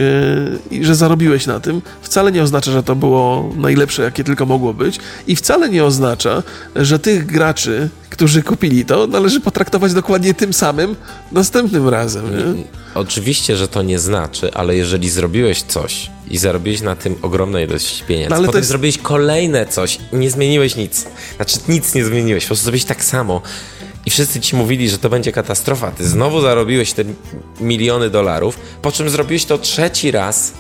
yy, 0.71 0.85
że 0.85 0.95
zarobiłeś 0.95 1.47
na 1.47 1.61
tym, 1.61 1.83
wcale 2.03 2.33
nie 2.33 2.43
oznacza, 2.43 2.73
że 2.73 2.83
to 2.83 2.97
było 2.97 3.53
najlepsze, 3.57 4.03
jakie 4.03 4.25
tylko 4.25 4.47
mogło 4.47 4.75
być 4.75 4.99
i 5.27 5.37
wcale 5.37 5.69
nie 5.69 5.85
oznacza, 5.85 6.43
że 6.77 6.99
tych 6.99 7.27
graczy, 7.27 7.89
którzy 8.11 8.43
kupili 8.43 8.85
to, 8.85 9.07
należy 9.07 9.41
potraktować 9.41 9.95
dokładnie 9.95 10.35
tym 10.35 10.53
samym 10.53 10.97
następnym 11.33 11.89
razem, 11.89 12.25
nie? 12.37 12.82
Oczywiście, 12.95 13.57
że 13.57 13.69
to 13.69 13.83
nie 13.83 13.99
znaczy, 13.99 14.55
ale 14.55 14.77
jeżeli 14.77 15.11
zrobiłeś 15.11 15.63
coś 15.63 16.11
i 16.31 16.39
zarobiłeś 16.39 16.81
na 16.81 16.97
tym 16.97 17.17
ogromną 17.23 17.59
ilość 17.59 18.03
pieniędzy, 18.03 18.31
no, 18.31 18.37
ale 18.37 18.47
potem 18.47 18.59
jest... 18.59 18.69
zrobiłeś 18.69 18.99
kolejne 18.99 19.67
coś, 19.67 19.99
nie 20.13 20.31
zmieniłeś 20.31 20.77
nic. 20.77 21.07
Znaczy 21.37 21.59
nic 21.69 21.95
nie 21.95 22.05
zmieniłeś, 22.05 22.45
po 22.45 22.49
prostu 22.49 22.65
zrobiłeś 22.65 22.85
tak 22.85 23.05
samo. 23.05 23.43
I 24.07 24.11
wszyscy 24.11 24.41
ci 24.41 24.57
mówili, 24.57 24.91
że 24.91 24.99
to 24.99 25.09
będzie 25.09 25.33
katastrofa, 25.33 25.91
ty 25.91 26.09
znowu 26.09 26.41
zarobiłeś 26.41 26.93
te 26.93 27.05
miliony 27.61 28.11
dolarów, 28.11 28.59
po 28.83 28.93
czym 28.93 29.11
zrobiłeś 29.11 29.45
to 29.45 29.59
trzeci 29.59 30.11
raz, 30.11 30.53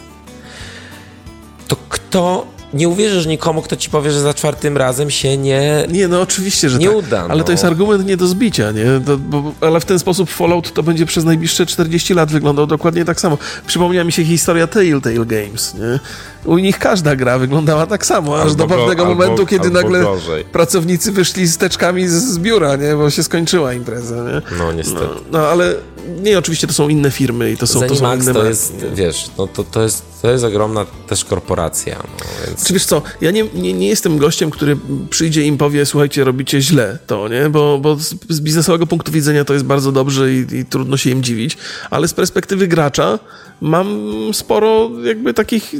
to 1.68 1.76
kto 1.88 2.46
nie 2.74 2.88
uwierzysz 2.88 3.26
nikomu, 3.26 3.62
kto 3.62 3.76
ci 3.76 3.90
powie, 3.90 4.10
że 4.10 4.20
za 4.20 4.34
czwartym 4.34 4.76
razem 4.76 5.10
się 5.10 5.36
nie. 5.36 5.86
Nie, 5.88 6.08
no 6.08 6.20
oczywiście, 6.20 6.70
że 6.70 6.78
nie 6.78 6.86
tak. 6.88 6.96
uda. 6.96 7.22
Ale 7.28 7.38
no. 7.38 7.44
to 7.44 7.52
jest 7.52 7.64
argument 7.64 8.06
nie 8.06 8.16
do 8.16 8.26
zbicia, 8.26 8.70
nie? 8.72 8.84
To, 9.06 9.18
bo, 9.18 9.52
ale 9.60 9.80
w 9.80 9.84
ten 9.84 9.98
sposób 9.98 10.30
Fallout 10.30 10.72
to 10.72 10.82
będzie 10.82 11.06
przez 11.06 11.24
najbliższe 11.24 11.66
40 11.66 12.14
lat 12.14 12.32
wyglądał 12.32 12.66
dokładnie 12.66 13.04
tak 13.04 13.20
samo. 13.20 13.38
Przypomniała 13.66 14.04
mi 14.04 14.12
się 14.12 14.24
historia 14.24 14.66
Telltale 14.66 15.26
Games, 15.26 15.74
nie? 15.74 16.00
U 16.44 16.58
nich 16.58 16.78
każda 16.78 17.16
gra 17.16 17.38
wyglądała 17.38 17.86
tak 17.86 18.06
samo, 18.06 18.36
aż 18.36 18.42
Albo 18.42 18.54
do 18.54 18.66
go- 18.66 18.74
pewnego 18.74 19.02
albo- 19.06 19.14
momentu, 19.14 19.46
kiedy 19.46 19.64
albo 19.66 19.80
nagle 19.80 20.00
gorzej. 20.02 20.44
pracownicy 20.44 21.12
wyszli 21.12 21.46
z 21.46 21.56
teczkami 21.58 22.08
z, 22.08 22.12
z 22.12 22.38
biura, 22.38 22.76
nie? 22.76 22.94
Bo 22.94 23.10
się 23.10 23.22
skończyła 23.22 23.72
impreza, 23.72 24.14
nie? 24.16 24.58
No 24.58 24.72
niestety. 24.72 25.04
No, 25.30 25.38
no 25.38 25.48
ale 25.48 25.74
nie, 26.22 26.38
oczywiście 26.38 26.66
to 26.66 26.72
są 26.72 26.88
inne 26.88 27.10
firmy 27.10 27.52
i 27.52 27.56
to 27.56 27.66
są, 27.66 27.80
to 27.80 27.96
są 27.96 28.14
inne 28.14 28.34
to 28.34 28.44
jest, 28.44 28.86
wiesz, 28.94 29.30
no 29.38 29.46
to, 29.46 29.64
to, 29.64 29.82
jest, 29.82 30.04
to 30.22 30.30
jest 30.30 30.44
ogromna 30.44 30.86
też 31.06 31.24
korporacja, 31.24 31.96
no, 32.18 32.24
więc... 32.46 32.66
Czy 32.66 32.72
wiesz 32.72 32.84
co, 32.84 33.02
ja 33.20 33.30
nie, 33.30 33.44
nie, 33.54 33.72
nie 33.72 33.88
jestem 33.88 34.18
gościem, 34.18 34.50
który 34.50 34.76
przyjdzie 35.10 35.42
i 35.42 35.46
im 35.46 35.58
powie, 35.58 35.86
słuchajcie, 35.86 36.24
robicie 36.24 36.60
źle 36.60 36.98
to, 37.06 37.28
nie? 37.28 37.50
Bo, 37.50 37.78
bo 37.78 37.96
z, 37.96 38.14
z 38.28 38.40
biznesowego 38.40 38.86
punktu 38.86 39.12
widzenia 39.12 39.44
to 39.44 39.52
jest 39.52 39.64
bardzo 39.64 39.92
dobrze 39.92 40.32
i, 40.32 40.46
i 40.52 40.64
trudno 40.64 40.96
się 40.96 41.10
im 41.10 41.22
dziwić, 41.22 41.58
ale 41.90 42.08
z 42.08 42.14
perspektywy 42.14 42.68
gracza 42.68 43.18
mam 43.60 44.10
sporo 44.32 44.90
jakby 45.04 45.34
takich 45.34 45.72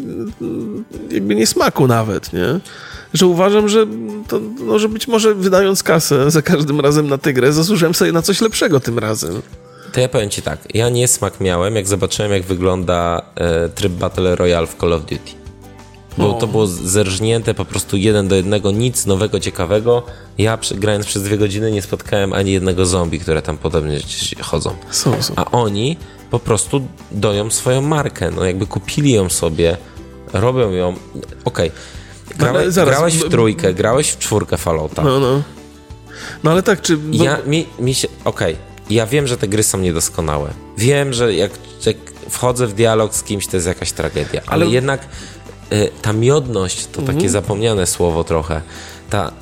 jakby 1.11 1.35
niesmaku 1.35 1.87
nawet, 1.87 2.33
nie? 2.33 2.61
Że 3.15 3.27
uważam, 3.27 3.69
że, 3.69 3.87
to, 4.29 4.41
no, 4.67 4.79
że 4.79 4.89
być 4.89 5.09
może 5.09 5.35
wydając 5.35 5.83
kasę 5.83 6.31
za 6.31 6.43
każdym 6.43 6.81
razem 6.81 7.09
na 7.09 7.19
tygrę, 7.19 7.53
zasłużyłem 7.53 7.95
sobie 7.95 8.13
na 8.13 8.23
coś 8.23 8.41
lepszego 8.41 8.81
tym 8.81 8.99
razem. 8.99 9.43
To 9.93 10.01
ja 10.01 10.09
powiem 10.09 10.31
ci 10.31 10.43
tak, 10.43 10.59
ja 10.75 10.89
niesmak 10.89 11.41
miałem, 11.41 11.77
jak 11.77 11.87
zobaczyłem, 11.87 12.33
jak 12.33 12.43
wygląda 12.43 13.23
e, 13.35 13.69
tryb 13.69 13.93
Battle 13.93 14.37
Royale 14.37 14.67
w 14.67 14.77
Call 14.77 14.93
of 14.93 15.01
Duty. 15.01 15.43
Bo 16.19 16.37
O. 16.37 16.41
to 16.41 16.47
było 16.47 16.67
zerżnięte 16.67 17.55
po 17.55 17.65
prostu 17.65 17.97
jeden 17.97 18.29
do 18.29 18.35
jednego, 18.35 18.71
nic 18.71 19.07
nowego, 19.07 19.41
ciekawego. 19.41 20.03
Ja 20.39 20.59
grając 20.75 21.07
przez 21.07 21.23
dwie 21.23 21.39
godziny 21.39 21.73
nie 21.73 21.83
spotkałem 21.83 22.33
ani 22.33 22.53
jednego 22.53 22.87
zombie, 22.87 23.19
które 23.19 23.43
tam 23.43 23.59
podobnie 23.59 24.01
chodzą. 24.41 24.75
Są, 24.91 25.23
są. 25.23 25.35
A 25.37 25.51
oni 25.51 25.97
po 26.31 26.39
prostu 26.39 26.87
doją 27.11 27.51
swoją 27.51 27.81
markę. 27.81 28.31
No 28.31 28.45
jakby 28.45 28.67
kupili 28.67 29.13
ją 29.13 29.29
sobie, 29.29 29.77
robią 30.33 30.71
ją. 30.71 30.95
Okej. 31.45 31.71
No, 32.39 32.49
ale 32.49 32.71
Grałeś, 32.71 33.15
w 33.15 33.29
trójkę, 33.29 33.75
grałeś 33.75 34.11
w 34.11 34.19
czwórkę 34.19 34.57
Fallouta. 34.57 35.03
No, 35.03 35.21
no. 35.21 35.43
No 36.45 36.51
ale 36.51 36.63
tak, 36.63 36.83
czy... 36.83 36.99
Ja, 37.11 37.39
mi, 37.47 37.67
mi 37.79 37.95
się, 37.95 38.09
okej, 38.25 38.57
ja 38.91 39.07
wiem, 39.07 39.27
że 39.27 39.37
te 39.37 39.49
gry 39.49 39.63
są 39.63 39.79
niedoskonałe. 39.79 40.51
Wiem, 40.79 41.13
że 41.13 41.35
jak, 41.35 41.51
jak 41.87 41.97
wchodzę 42.31 42.67
w 42.67 42.75
dialog 42.75 43.15
z 43.15 43.23
kimś, 43.23 43.47
to 43.47 43.57
jest 43.57 43.67
jakaś 43.67 43.93
tragedia. 43.93 44.41
Ale, 44.41 44.53
Ale- 44.53 44.65
Mhm. 44.65 44.73
jednak 44.75 45.01
y, 45.73 45.91
ta 46.03 46.13
miodność, 46.13 46.87
to 46.87 47.03
takie 47.03 47.31
zapomniane 47.31 47.87
słowo 47.87 48.25
trochę, 48.25 48.61
ta, 49.11 49.33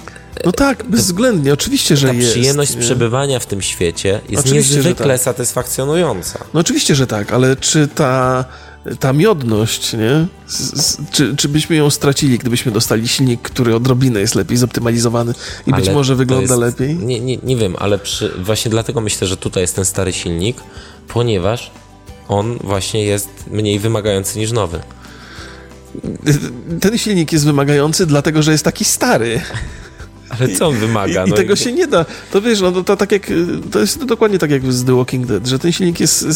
No 0.45 0.53
tak, 0.53 0.85
bezwzględnie, 0.85 1.53
oczywiście, 1.53 1.97
że 1.97 2.07
ta 2.07 2.13
jest. 2.13 2.31
przyjemność 2.31 2.75
nie? 2.75 2.81
przebywania 2.81 3.39
w 3.39 3.47
tym 3.47 3.63
świecie 3.63 4.21
jest 4.29 4.47
Oczywiście, 4.47 4.75
niezwykle 4.75 5.15
tak. 5.15 5.23
satysfakcjonująca. 5.25 6.39
No 6.55 6.61
oczywiście, 6.61 6.95
że 6.95 7.07
tak, 7.07 7.33
ale 7.33 7.57
czy 7.57 7.89
ta, 7.89 8.45
ta 9.01 9.13
miodność, 9.13 9.93
nie? 9.93 10.27
Z, 10.47 10.83
z, 10.83 11.11
czy, 11.11 11.37
czy 11.37 11.49
byśmy 11.49 11.77
ją 11.77 11.91
stracili, 11.91 12.39
gdybyśmy 12.39 12.73
dostali 12.73 13.09
silnik, 13.09 13.43
który 13.43 13.75
odrobinę 13.75 14.21
jest 14.21 14.35
lepiej 14.35 14.57
zoptymalizowany 14.57 15.35
i 15.67 15.73
być 15.73 15.87
Ale 15.87 15.95
może 15.95 16.13
to 16.13 16.17
wygląda 16.17 16.55
jest, 16.55 16.79
lepiej? 16.79 16.97
Nie, 16.97 17.21
nie, 17.21 17.37
nie 17.37 17.57
wiem, 17.57 17.77
ale 17.79 17.99
przy, 17.99 18.33
właśnie 18.39 18.71
dlatego 18.71 19.01
myślę, 19.01 19.27
że 19.27 19.37
tutaj 19.37 19.63
jest 19.63 19.77
ten 19.77 19.85
stary 19.85 20.13
silnik, 20.13 20.57
ponieważ 21.09 21.71
on 22.29 22.59
właśnie 22.59 23.05
jest 23.05 23.29
mniej 23.51 23.79
wymagający 23.79 24.39
niż 24.39 24.53
nowy. 24.53 24.81
Ten 26.81 26.99
silnik 26.99 27.33
jest 27.33 27.45
wymagający, 27.45 28.07
dlatego 28.07 28.43
że 28.43 28.53
jest 28.53 28.65
taki 28.65 28.85
stary. 28.85 29.41
Ale 30.31 30.49
co 30.49 30.67
on 30.67 30.75
wymaga? 30.77 31.25
I, 31.25 31.29
i 31.29 31.31
No 31.31 31.37
tego 31.37 31.57
się 31.57 31.73
nie 31.73 31.87
da. 31.87 32.07
To 32.33 32.43
wiesz, 32.43 32.61
no 32.61 32.73
to, 32.73 32.85
to 32.85 32.97
tak 32.97 33.13
jak. 33.13 33.27
To 33.73 33.79
jest 33.81 34.05
dokładnie 34.05 34.39
tak 34.39 34.51
jak 34.51 34.73
z 34.73 34.85
The 34.85 34.97
Walking 34.97 35.27
Dead, 35.27 35.47
że 35.47 35.59
ten 35.59 35.73
silnik 35.73 36.01
jest, 36.01 36.27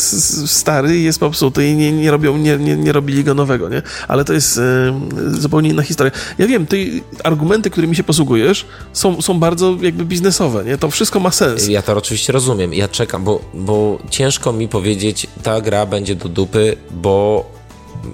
stary 0.51 0.99
i 0.99 1.03
jest 1.03 1.21
popsuty 1.21 1.69
i 1.69 1.75
nie, 1.75 1.93
nie 1.93 2.11
robią, 2.11 2.37
nie, 2.37 2.57
nie, 2.59 2.77
nie 2.77 2.93
robili 2.93 3.25
go 3.25 3.35
nowego, 3.35 3.69
nie? 3.69 3.83
Ale 4.09 4.25
to 4.25 4.33
jest 4.33 4.61
zupełnie 5.33 5.71
inna 5.71 5.83
historia. 5.83 6.13
Ja 6.39 6.47
wiem, 6.47 6.67
ty 6.67 7.01
argumenty, 7.25 7.71
którymi 7.71 7.97
się 7.97 8.05
posługujesz, 8.05 8.67
są, 8.93 9.23
są 9.23 9.39
bardzo 9.39 9.77
jakby 9.81 10.05
biznesowe, 10.05 10.65
nie? 10.65 10.79
To 10.79 10.91
wszystko 10.91 11.21
ma 11.21 11.31
sens. 11.31 11.69
Ja 11.69 11.83
to 11.83 11.97
oczywiście 11.97 12.33
rozumiem. 12.33 12.75
Ja 12.75 12.89
czekam, 12.89 13.25
bo, 13.25 13.41
bo 13.55 13.99
ciężko 14.11 14.53
mi 14.53 14.69
powiedzieć, 14.69 15.27
ta 15.43 15.61
gra 15.61 15.87
będzie 15.87 16.15
do 16.15 16.29
dupy, 16.29 16.77
bo, 16.91 17.45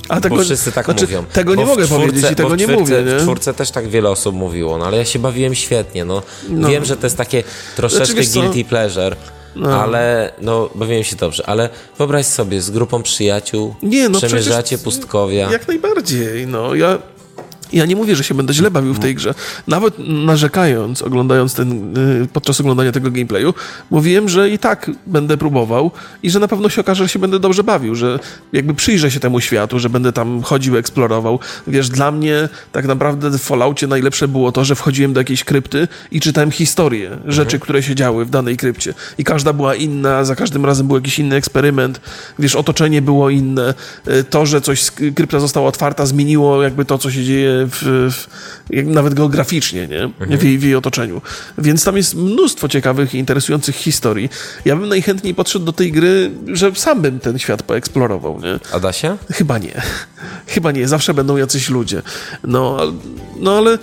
A 0.08 0.20
bo 0.20 0.38
wszyscy 0.38 0.72
tak 0.72 0.84
znaczy, 0.84 1.04
mówią. 1.04 1.24
Tego 1.32 1.54
nie 1.54 1.66
mogę 1.66 1.84
czwórce- 1.84 2.06
powiedzieć 2.06 2.30
i 2.32 2.34
tego 2.34 2.56
nie 2.56 2.64
czwórce- 2.64 2.80
mówię, 2.80 3.12
nie? 3.12 3.18
W 3.18 3.22
czwórce 3.22 3.54
też 3.54 3.70
tak 3.70 3.88
wiele 3.88 4.10
osób 4.10 4.34
mówiło, 4.34 4.78
no 4.78 4.86
ale 4.86 4.96
ja 4.96 5.04
się 5.04 5.18
bawiłem 5.18 5.54
świetnie, 5.54 6.04
no. 6.04 6.22
No. 6.48 6.68
Wiem, 6.68 6.84
że 6.84 6.96
to 6.96 7.06
jest 7.06 7.16
takie 7.16 7.42
troszeczkę 7.76 8.24
Znaczy, 8.24 8.40
guilty 8.52 8.68
pleasure, 8.68 9.16
ale 9.66 10.32
no 10.40 10.70
bawiłem 10.74 11.04
się 11.04 11.16
dobrze. 11.16 11.46
Ale 11.46 11.68
wyobraź 11.98 12.26
sobie, 12.26 12.60
z 12.60 12.70
grupą 12.70 13.02
przyjaciół 13.02 13.74
Nie, 13.82 14.08
no 14.08 14.18
przemierzacie 14.18 14.78
pustkowia. 14.78 15.50
Jak 15.52 15.68
najbardziej, 15.68 16.46
no. 16.46 16.74
Ja, 16.74 16.98
ja 17.72 17.86
nie 17.86 17.96
mówię, 17.96 18.16
że 18.16 18.24
się 18.24 18.34
będę 18.34 18.54
źle 18.54 18.70
bawił 18.70 18.94
w 18.94 18.98
tej 18.98 19.14
grze. 19.14 19.34
Nawet 19.66 19.94
narzekając, 20.08 21.02
oglądając 21.02 21.54
ten, 21.54 21.96
y, 22.22 22.28
podczas 22.32 22.60
oglądania 22.60 22.92
tego 22.92 23.10
gameplayu, 23.10 23.54
mówiłem, 23.90 24.28
że 24.28 24.50
i 24.50 24.58
tak 24.58 24.90
będę 25.06 25.36
próbował 25.36 25.90
i 26.22 26.30
że 26.30 26.38
na 26.38 26.48
pewno 26.48 26.68
się 26.68 26.80
okaże, 26.80 27.04
że 27.04 27.08
się 27.08 27.18
będę 27.18 27.38
dobrze 27.40 27.64
bawił, 27.64 27.94
że 27.94 28.18
jakby 28.52 28.74
przyjrzę 28.74 29.10
się 29.10 29.20
temu 29.20 29.40
światu, 29.40 29.78
że 29.78 29.90
będę 29.90 30.12
tam 30.12 30.42
chodził, 30.42 30.76
eksplorował. 30.76 31.38
Wiesz, 31.66 31.88
dla 31.88 32.10
mnie 32.10 32.48
tak 32.72 32.86
naprawdę 32.86 33.30
w 33.30 33.42
Falloutie 33.42 33.86
najlepsze 33.86 34.28
było 34.28 34.52
to, 34.52 34.64
że 34.64 34.74
wchodziłem 34.74 35.12
do 35.12 35.20
jakiejś 35.20 35.44
krypty 35.44 35.88
i 36.10 36.20
czytałem 36.20 36.50
historię 36.50 37.18
rzeczy, 37.26 37.58
które 37.58 37.82
się 37.82 37.94
działy 37.94 38.24
w 38.24 38.30
danej 38.30 38.56
krypcie. 38.56 38.94
I 39.18 39.24
każda 39.24 39.52
była 39.52 39.74
inna, 39.74 40.24
za 40.24 40.36
każdym 40.36 40.64
razem 40.66 40.86
był 40.86 40.96
jakiś 40.96 41.18
inny 41.18 41.36
eksperyment. 41.36 42.00
Wiesz, 42.38 42.56
otoczenie 42.56 43.02
było 43.02 43.30
inne. 43.30 43.74
Y, 44.08 44.24
To, 44.24 44.46
że 44.46 44.60
coś, 44.60 44.82
z 44.82 44.90
krypta 44.90 45.40
została 45.40 45.68
otwarta, 45.68 46.06
zmieniło 46.06 46.62
jakby 46.62 46.84
to, 46.84 46.98
co 46.98 47.10
się 47.10 47.24
dzieje 47.24 47.59
w, 47.66 48.08
w, 48.10 48.26
nawet 48.84 49.14
geograficznie, 49.14 49.88
nie? 49.88 50.36
W, 50.36 50.42
jej, 50.42 50.58
w 50.58 50.62
jej 50.62 50.74
otoczeniu. 50.74 51.22
Więc 51.58 51.84
tam 51.84 51.96
jest 51.96 52.14
mnóstwo 52.14 52.68
ciekawych 52.68 53.14
i 53.14 53.18
interesujących 53.18 53.76
historii. 53.76 54.28
Ja 54.64 54.76
bym 54.76 54.88
najchętniej 54.88 55.34
podszedł 55.34 55.64
do 55.64 55.72
tej 55.72 55.92
gry, 55.92 56.30
że 56.46 56.74
sam 56.74 57.02
bym 57.02 57.20
ten 57.20 57.38
świat 57.38 57.62
poeksplorował, 57.62 58.40
nie? 58.40 58.58
A 58.72 58.80
da 58.80 58.92
się? 58.92 59.16
Chyba 59.32 59.58
nie. 59.58 59.82
Chyba 60.46 60.72
nie. 60.72 60.88
Zawsze 60.88 61.14
będą 61.14 61.36
jacyś 61.36 61.70
ludzie. 61.70 62.02
No, 62.44 62.78
no 63.36 63.58
ale 63.58 63.78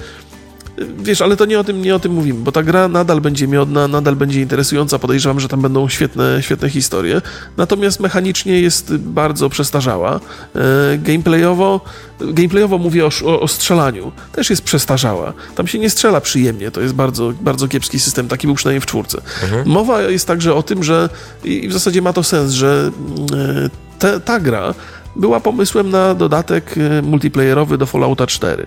wiesz, 1.00 1.22
ale 1.22 1.38
to 1.38 1.46
nie 1.46 1.60
o 1.60 1.64
tym, 1.64 1.82
nie 1.82 1.96
o 1.96 2.00
tym 2.00 2.12
mówimy, 2.12 2.40
bo 2.40 2.52
ta 2.52 2.64
gra 2.64 2.88
nadal 2.88 3.22
będzie 3.22 3.48
miodna, 3.48 3.88
nadal 3.88 4.16
będzie 4.16 4.42
interesująca. 4.42 5.00
Podejrzewam, 5.00 5.40
że 5.40 5.48
tam 5.48 5.62
będą 5.62 5.90
świetne, 5.90 6.38
świetne 6.42 6.70
historie. 6.70 7.22
Natomiast 7.58 8.00
mechanicznie 8.00 8.62
jest 8.62 8.98
bardzo 8.98 9.50
przestarzała. 9.50 10.20
E, 10.56 10.98
gameplayowo, 10.98 11.82
gameplayowo 12.20 12.78
mówię 12.78 13.06
o, 13.06 13.10
o, 13.26 13.40
o 13.40 13.48
strzelaniu. 13.48 14.12
Też 14.32 14.50
jest 14.50 14.62
przestarzała. 14.62 15.34
Tam 15.56 15.68
się 15.68 15.80
nie 15.80 15.90
strzela 15.90 16.22
przyjemnie. 16.22 16.72
To 16.72 16.82
jest 16.82 16.94
bardzo, 16.94 17.34
bardzo 17.42 17.68
kiepski 17.68 18.00
system. 18.00 18.28
Taki 18.28 18.48
był 18.48 18.56
przynajmniej 18.56 18.82
w 18.82 18.86
czwórce. 18.86 19.22
Mowa 19.66 20.02
jest 20.02 20.28
także 20.28 20.56
o 20.56 20.64
tym, 20.64 20.84
że 20.84 21.10
i 21.44 21.68
i 21.68 21.70
w 21.70 21.74
zasadzie 21.74 22.02
ma 22.02 22.14
to 22.14 22.24
sens, 22.24 22.52
że 22.52 22.92
e, 23.34 23.70
te, 24.00 24.20
ta 24.20 24.40
gra 24.40 24.74
była 25.16 25.40
pomysłem 25.40 25.90
na 25.90 26.16
dodatek 26.16 26.76
e, 26.78 27.02
multiplayerowy 27.02 27.78
do 27.78 27.86
Fallouta 27.86 28.28
4. 28.28 28.66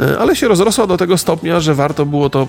E, 0.00 0.18
Ale 0.18 0.36
się 0.36 0.48
rozrosła 0.48 0.86
do 0.86 0.96
tego 0.96 1.18
stopnia, 1.18 1.60
że 1.60 1.74
warto 1.74 2.06
było 2.06 2.30
to 2.30 2.48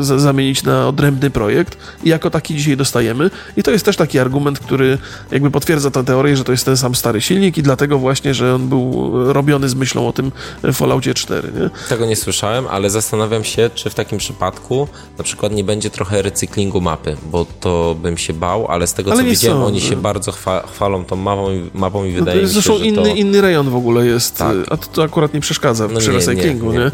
e, 0.00 0.18
zamienić 0.18 0.62
na 0.62 0.88
odrębny 0.88 1.30
projekt 1.30 1.78
i 2.04 2.08
jako 2.08 2.30
taki 2.30 2.54
dzisiaj 2.56 2.76
dostajemy. 2.76 3.30
I 3.56 3.62
to 3.62 3.70
jest 3.70 3.84
też 3.84 3.96
taki 3.96 4.18
argument, 4.18 4.58
który 4.58 4.98
jakby 5.30 5.50
potwierdza 5.50 5.90
tę 5.90 6.04
teorię, 6.04 6.36
że 6.36 6.44
to 6.44 6.52
jest 6.52 6.64
ten 6.64 6.76
sam 6.76 6.94
stary 6.94 7.20
silnik 7.20 7.58
i 7.58 7.62
dlatego 7.62 7.98
właśnie, 7.98 8.34
że 8.34 8.54
on 8.54 8.68
był 8.68 9.10
robiony 9.32 9.68
z 9.68 9.74
myślą 9.74 10.08
o 10.08 10.12
tym 10.12 10.32
e, 10.64 10.72
Falloutie 10.72 11.14
4. 11.14 11.52
Nie? 11.60 11.70
Tego 11.88 12.06
nie 12.06 12.16
słyszałem, 12.16 12.66
ale 12.70 12.90
zastanawiam 12.90 13.44
się, 13.44 13.70
czy 13.74 13.90
w 13.90 13.94
takim 13.94 14.18
przypadku 14.18 14.88
na 15.18 15.24
przykład 15.24 15.52
nie 15.52 15.64
będzie 15.64 15.90
trochę 15.90 16.22
recyklingu 16.22 16.80
mapy, 16.80 17.16
bo 17.30 17.46
to 17.60 17.96
bym 18.02 18.18
się 18.18 18.32
bał, 18.32 18.66
ale 18.68 18.86
z 18.86 18.94
tego 18.94 19.10
Ale 19.12 19.22
co 19.22 19.28
widziałem, 19.30 19.56
sądzę. 19.58 19.66
oni 19.72 19.80
się 19.80 19.96
bardzo 19.96 20.32
chwa 20.32 20.66
chwalą 20.66 21.04
tą 21.04 21.16
mapą, 21.16 21.52
i- 21.52 21.70
mapą 21.74 22.04
i 22.04 22.08
No 22.12 22.18
to 22.18 22.24
wydaje 22.24 22.40
jest 22.40 22.56
mi 22.56 22.62
się, 22.62 22.68
zresztą 22.68 22.78
że 22.78 22.86
inny, 22.86 23.02
to... 23.02 23.14
inny 23.16 23.40
rejon 23.40 23.70
w 23.70 23.76
ogóle 23.76 24.06
jest, 24.06 24.36
Tak. 24.38 24.56
e, 24.56 24.72
a 24.72 24.76
to, 24.76 24.86
to 24.92 25.02
akurat 25.02 25.34
nie 25.34 25.40
przeszkadza 25.40 25.88
No 25.88 25.98
przy 26.00 26.08
nie, 26.08 26.14
recyklingu, 26.16 26.65
nie? 26.65 26.65
Że- 26.74 26.90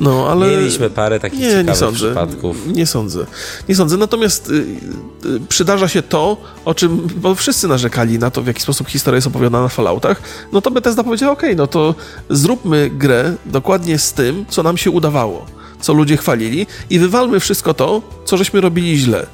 No, 0.00 0.28
ale... 0.30 0.46
Mieliśmy 0.50 0.90
parę 0.90 1.20
takich 1.20 1.38
nie, 1.40 1.44
ciekawych 1.46 1.66
nie 1.66 1.74
sądzę. 1.74 2.06
przypadków. 2.06 2.66
Nie 2.66 2.86
sądzę. 2.86 3.26
Nie 3.68 3.74
sądzę. 3.74 3.96
Natomiast 3.96 4.50
y, 4.50 4.52
y, 4.52 5.40
przydarza 5.48 5.88
się 5.88 6.02
to, 6.02 6.36
o 6.64 6.74
czym, 6.74 7.06
bo 7.16 7.34
wszyscy 7.34 7.68
narzekali 7.68 8.18
na 8.18 8.30
to, 8.30 8.42
w 8.42 8.46
jaki 8.46 8.62
sposób 8.62 8.88
historia 8.88 9.16
jest 9.16 9.26
opowiadana 9.26 9.62
na 9.62 9.68
Falloutach, 9.68 10.22
no 10.52 10.60
to 10.60 10.70
Bethesda 10.70 11.04
powiedziała, 11.04 11.32
okej, 11.32 11.56
no 11.56 11.66
to 11.66 11.94
zróbmy 12.30 12.90
grę 12.90 13.34
dokładnie 13.46 13.98
z 13.98 14.12
tym, 14.12 14.44
co 14.48 14.62
nam 14.62 14.76
się 14.76 14.90
udawało. 14.90 15.46
co 15.80 15.92
ludzie 15.92 16.16
chwalili 16.16 16.66
i 16.90 16.98
wywalmy 16.98 17.40
wszystko 17.40 17.74
to, 17.74 18.02
co 18.24 18.36
żeśmy 18.36 18.60
robili 18.60 18.98
źle. 18.98 19.26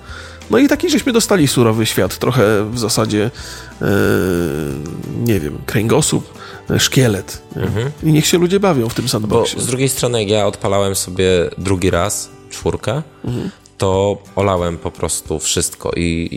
No 0.51 0.59
i 0.59 0.69
taki 0.69 0.91
żeśmy 0.91 1.13
dostali 1.13 1.49
surowy 1.49 1.87
świat, 1.87 2.19
trochę 2.19 2.71
w 2.71 2.79
zasadzie, 2.79 3.31
e, 3.83 3.87
nie 5.25 5.41
wiem, 5.41 5.59
kręgosłup, 5.67 6.25
szkielet. 6.79 7.43
Mhm. 7.57 7.91
I 8.03 8.13
niech 8.13 8.27
się 8.27 8.39
ludzie 8.39 8.61
bawią 8.61 8.89
w 8.89 8.95
tym 8.95 9.09
sandboxie. 9.09 9.57
Bo 9.57 9.63
z 9.63 9.67
drugiej 9.67 9.89
strony, 9.89 10.21
jak 10.21 10.31
ja 10.31 10.47
odpalałem 10.47 10.95
sobie 10.95 11.51
drugi 11.59 11.91
raz 11.91 12.31
czwórkę, 12.51 13.03
mhm 13.25 13.51
to 13.79 14.19
olałem 14.37 14.79
po 14.79 14.91
prostu 14.91 15.39
wszystko 15.39 15.91
i, 15.97 16.29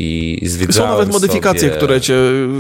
i 0.42 0.48
zwiedzałem 0.48 0.92
Są 0.92 0.98
nawet 0.98 1.14
modyfikacje, 1.14 1.62
sobie... 1.62 1.72
które 1.72 2.02
cię 2.02 2.16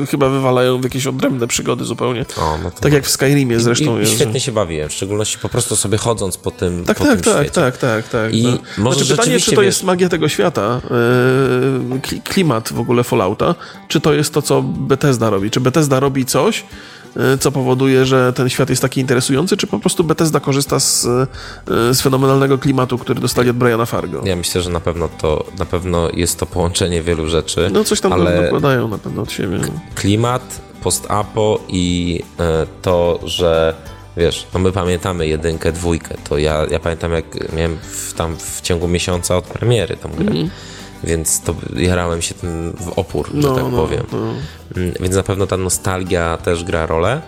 chyba 0.09 0.29
wywalają 0.29 0.81
w 0.81 0.83
jakieś 0.83 1.07
odrębne 1.07 1.47
przygody 1.47 1.85
zupełnie. 1.85 2.25
O, 2.37 2.57
no 2.63 2.71
tak 2.71 2.93
jak 2.93 3.05
w 3.05 3.09
Skyrimie 3.09 3.59
zresztą. 3.59 3.99
I, 3.99 4.03
i 4.03 4.07
świetnie 4.07 4.39
się 4.39 4.51
bawiłem, 4.51 4.89
w 4.89 4.93
szczególności 4.93 5.37
po 5.37 5.49
prostu 5.49 5.75
sobie 5.75 5.97
chodząc 5.97 6.37
po 6.37 6.51
tym 6.51 6.85
Tak, 6.85 6.97
po 6.97 7.03
tak, 7.03 7.21
tym 7.21 7.33
tak, 7.33 7.49
tak, 7.49 7.77
tak, 7.77 8.09
tak. 8.09 8.33
I 8.33 8.43
no. 8.43 8.57
może 8.77 8.99
znaczy, 8.99 9.21
pytanie, 9.21 9.39
czy 9.39 9.51
to 9.51 9.61
jest 9.61 9.83
magia 9.83 10.09
tego 10.09 10.29
świata, 10.29 10.81
yy, 12.01 12.21
klimat 12.23 12.73
w 12.73 12.79
ogóle 12.79 13.03
Fallouta, 13.03 13.55
czy 13.87 14.01
to 14.01 14.13
jest 14.13 14.33
to, 14.33 14.41
co 14.41 14.61
Bethesda 14.61 15.29
robi. 15.29 15.51
Czy 15.51 15.59
Bethesda 15.59 15.99
robi 15.99 16.25
coś, 16.25 16.63
co 17.39 17.51
powoduje, 17.51 18.05
że 18.05 18.33
ten 18.33 18.49
świat 18.49 18.69
jest 18.69 18.81
taki 18.81 19.01
interesujący, 19.01 19.57
czy 19.57 19.67
po 19.67 19.79
prostu 19.79 20.03
Bethesda 20.03 20.39
korzysta 20.39 20.79
z, 20.79 21.05
e, 21.05 21.27
z 21.93 22.01
fenomenalnego 22.01 22.57
klimatu, 22.57 22.97
który 22.97 23.21
dostali 23.21 23.49
od 23.49 23.55
Briana 23.55 23.85
Fargo? 23.85 24.21
Ja 24.25 24.35
myślę, 24.35 24.61
że 24.61 24.69
na 24.69 24.79
pewno 24.79 25.09
to 25.21 25.45
na 25.59 25.65
pewno 25.65 26.09
jest 26.13 26.39
to 26.39 26.45
połączenie 26.45 27.01
wielu 27.01 27.27
rzeczy. 27.27 27.69
No 27.73 27.83
coś 27.83 28.01
tam 28.01 28.13
ale 28.13 28.43
dokładają 28.43 28.87
na 28.87 28.97
pewno 28.97 29.21
od 29.21 29.31
siebie. 29.31 29.59
Klimat, 29.95 30.61
post-apo 30.83 31.59
i 31.67 32.19
e, 32.39 32.67
to, 32.81 33.19
że 33.23 33.75
wiesz, 34.17 34.47
no 34.53 34.59
my 34.59 34.71
pamiętamy 34.71 35.27
jedynkę, 35.27 35.71
dwójkę, 35.71 36.15
to 36.29 36.37
ja, 36.37 36.65
ja 36.71 36.79
pamiętam 36.79 37.11
jak 37.11 37.53
miałem 37.53 37.77
w, 37.81 38.13
tam 38.13 38.37
w 38.37 38.61
ciągu 38.61 38.87
miesiąca 38.87 39.37
od 39.37 39.45
premiery 39.45 39.97
tą 39.97 40.09
grę. 40.09 40.31
Mm 40.31 40.49
więc 41.03 41.41
to 41.41 41.55
jarałem 41.75 42.21
się 42.21 42.33
tym 42.33 42.73
w 42.79 42.89
opór, 42.99 43.29
no, 43.33 43.41
że 43.41 43.55
tak 43.55 43.71
no, 43.71 43.77
powiem. 43.77 44.03
No. 44.11 44.17
Mm, 44.75 44.93
więc 44.99 45.15
na 45.15 45.23
pewno 45.23 45.47
ta 45.47 45.57
nostalgia 45.57 46.37
też 46.37 46.63
gra 46.63 46.85
rolę, 46.85 47.21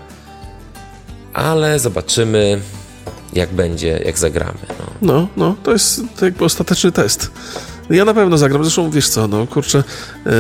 ale 1.34 1.80
zobaczymy 1.80 2.62
jak 3.34 3.53
będzie, 3.53 4.01
jak 4.06 4.18
zagramy. 4.18 4.60
No, 4.70 4.86
no, 5.01 5.27
no 5.38 5.56
to 5.63 5.72
jest 5.72 6.01
to 6.20 6.25
jakby 6.25 6.46
ostateczny 6.46 6.92
test. 6.92 7.32
Ja 7.89 8.06
na 8.06 8.13
pewno 8.13 8.38
zagram, 8.38 8.63
zresztą 8.63 8.89
wiesz 8.89 9.10
co, 9.10 9.27
no 9.27 9.48
kurczę, 9.48 9.84
yy, 10.25 10.32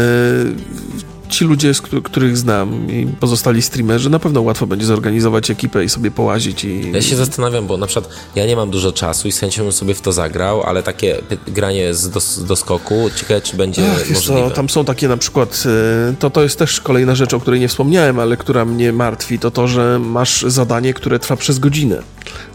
ci 1.33 1.45
ludzie, 1.45 1.73
z 1.73 1.81
których 1.81 2.37
znam 2.37 2.91
i 2.91 3.07
pozostali 3.19 3.61
streamerzy, 3.61 4.09
na 4.09 4.19
pewno 4.19 4.41
łatwo 4.41 4.67
będzie 4.67 4.85
zorganizować 4.85 5.51
ekipę 5.51 5.83
i 5.83 5.89
sobie 5.89 6.11
połazić. 6.11 6.63
I... 6.63 6.91
Ja 6.91 7.01
się 7.01 7.15
zastanawiam, 7.15 7.67
bo 7.67 7.77
na 7.77 7.87
przykład 7.87 8.13
ja 8.35 8.45
nie 8.45 8.55
mam 8.55 8.69
dużo 8.69 8.91
czasu 8.91 9.27
i 9.27 9.31
z 9.31 9.39
chęcią 9.39 9.63
bym 9.63 9.71
sobie 9.71 9.93
w 9.93 10.01
to 10.01 10.11
zagrał, 10.11 10.63
ale 10.63 10.83
takie 10.83 11.17
granie 11.47 11.93
z, 11.93 12.09
do, 12.09 12.19
do 12.47 12.55
skoku, 12.55 13.09
ciekawe 13.15 13.41
czy 13.41 13.57
będzie 13.57 13.91
Ach, 13.91 14.09
możliwe. 14.09 14.51
tam 14.51 14.69
są 14.69 14.85
takie 14.85 15.07
na 15.07 15.17
przykład, 15.17 15.63
y, 16.11 16.15
to, 16.15 16.29
to 16.29 16.43
jest 16.43 16.59
też 16.59 16.81
kolejna 16.81 17.15
rzecz, 17.15 17.33
o 17.33 17.39
której 17.39 17.59
nie 17.59 17.67
wspomniałem, 17.67 18.19
ale 18.19 18.37
która 18.37 18.65
mnie 18.65 18.93
martwi, 18.93 19.39
to 19.39 19.51
to, 19.51 19.67
że 19.67 19.99
masz 19.99 20.41
zadanie, 20.47 20.93
które 20.93 21.19
trwa 21.19 21.35
przez 21.35 21.59
godzinę. 21.59 22.03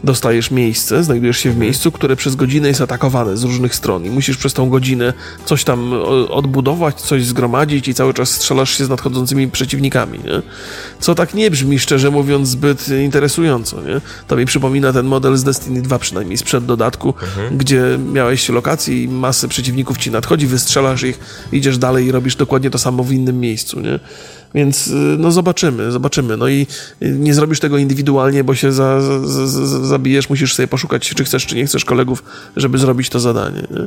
Dostajesz 0.04 0.50
miejsce, 0.50 1.04
znajdujesz 1.04 1.36
się 1.36 1.48
w 1.48 1.52
mhm. 1.52 1.62
miejscu, 1.62 1.92
które 1.92 2.16
przez 2.16 2.36
godzinę 2.36 2.68
jest 2.68 2.80
atakowane 2.80 3.36
z 3.36 3.44
różnych 3.44 3.74
stron 3.74 4.04
i 4.04 4.10
musisz 4.10 4.36
przez 4.36 4.54
tą 4.54 4.68
godzinę 4.68 5.12
coś 5.44 5.64
tam 5.64 5.92
odbudować, 6.30 7.00
coś 7.00 7.24
zgromadzić 7.24 7.88
i 7.88 7.94
cały 7.94 8.14
czas 8.14 8.30
strzelasz 8.30 8.67
się 8.70 8.84
z 8.84 8.88
nadchodzącymi 8.88 9.50
przeciwnikami, 9.50 10.18
nie? 10.18 10.42
Co 11.00 11.14
tak 11.14 11.34
nie 11.34 11.50
brzmi, 11.50 11.78
szczerze 11.78 12.10
mówiąc, 12.10 12.48
zbyt 12.48 12.88
interesująco, 12.88 13.82
nie? 13.82 14.00
To 14.26 14.36
mi 14.36 14.46
przypomina 14.46 14.92
ten 14.92 15.06
model 15.06 15.36
z 15.36 15.44
Destiny 15.44 15.82
2 15.82 15.98
przynajmniej, 15.98 16.38
sprzed 16.38 16.64
dodatku, 16.64 17.14
mhm. 17.22 17.58
gdzie 17.58 17.98
miałeś 18.12 18.48
lokację 18.48 19.02
i 19.02 19.08
masę 19.08 19.48
przeciwników 19.48 19.98
ci 19.98 20.10
nadchodzi, 20.10 20.46
wystrzelasz 20.46 21.02
ich, 21.02 21.18
idziesz 21.52 21.78
dalej 21.78 22.06
i 22.06 22.12
robisz 22.12 22.36
dokładnie 22.36 22.70
to 22.70 22.78
samo 22.78 23.04
w 23.04 23.12
innym 23.12 23.40
miejscu, 23.40 23.80
nie? 23.80 24.00
Więc 24.54 24.86
y, 24.86 24.92
no 25.18 25.32
zobaczymy, 25.32 25.92
zobaczymy. 25.92 26.36
No 26.36 26.48
i 26.48 26.66
nie 27.00 27.34
zrobisz 27.34 27.60
tego 27.60 27.78
indywidualnie, 27.78 28.44
bo 28.44 28.54
się 28.54 28.72
za, 28.72 29.00
za, 29.00 29.46
za, 29.46 29.86
zabijesz, 29.86 30.30
musisz 30.30 30.54
sobie 30.54 30.68
poszukać, 30.68 31.08
czy 31.08 31.24
chcesz, 31.24 31.46
czy 31.46 31.56
nie 31.56 31.66
chcesz 31.66 31.84
kolegów, 31.84 32.22
żeby 32.56 32.78
zrobić 32.78 33.08
to 33.08 33.20
zadanie. 33.20 33.62
Nie? 33.70 33.86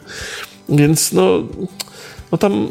Więc 0.78 1.12
no, 1.12 1.44
no 2.32 2.38
tam 2.38 2.68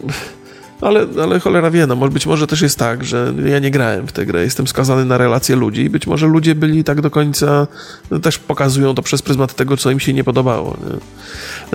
ale, 0.81 1.07
ale 1.23 1.41
cholera 1.41 1.71
wie, 1.71 1.87
no 1.87 1.97
być 1.97 2.27
może 2.27 2.47
też 2.47 2.61
jest 2.61 2.79
tak, 2.79 3.05
że 3.05 3.35
ja 3.47 3.59
nie 3.59 3.71
grałem 3.71 4.07
w 4.07 4.13
tę 4.13 4.27
grę, 4.27 4.43
jestem 4.43 4.67
skazany 4.67 5.05
na 5.05 5.19
relacje 5.19 5.57
ludzi 5.57 5.83
i 5.83 5.91
być 5.91 6.07
może 6.07 6.27
ludzie 6.27 6.55
byli 6.55 6.85
tak 6.85 7.01
do 7.01 7.11
końca, 7.11 7.67
no, 8.11 8.19
też 8.19 8.39
pokazują 8.39 8.95
to 8.95 9.03
przez 9.03 9.23
pryzmat 9.23 9.55
tego, 9.55 9.77
co 9.77 9.91
im 9.91 10.01
się 10.01 10.13
nie 10.13 10.25
podobało. 10.25 10.77
Nie? 10.87 10.95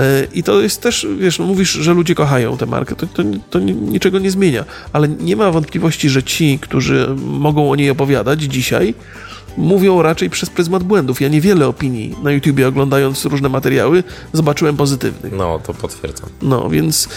E, 0.04 0.28
I 0.34 0.44
to 0.44 0.62
jest 0.62 0.82
też, 0.82 1.08
wiesz, 1.20 1.40
no 1.40 1.46
mówisz, 1.46 1.72
że 1.72 1.94
ludzie 1.94 2.16
kochają 2.16 2.58
tę 2.58 2.66
markę, 2.66 2.96
to, 2.96 3.08
to, 3.08 3.24
to 3.50 3.60
niczego 3.60 4.20
nie 4.20 4.32
zmienia, 4.32 4.66
ale 4.94 5.08
nie 5.08 5.36
ma 5.36 5.52
wątpliwości, 5.52 6.10
że 6.10 6.24
ci, 6.24 6.60
którzy 6.60 7.16
mogą 7.26 7.72
o 7.72 7.76
niej 7.76 7.90
opowiadać 7.90 8.42
dzisiaj, 8.42 8.96
mówią 9.58 10.02
raczej 10.02 10.30
przez 10.30 10.50
pryzmat 10.50 10.84
błędów. 10.84 11.22
Ja 11.22 11.30
niewiele 11.30 11.68
opinii 11.68 12.16
na 12.24 12.32
YouTubie 12.32 12.68
oglądając 12.68 13.26
różne 13.26 13.50
materiały 13.50 14.04
zobaczyłem 14.34 14.78
pozytywnych. 14.78 15.34
No, 15.34 15.60
to 15.60 15.74
potwierdzam. 15.74 16.30
No, 16.42 16.70
więc 16.70 17.10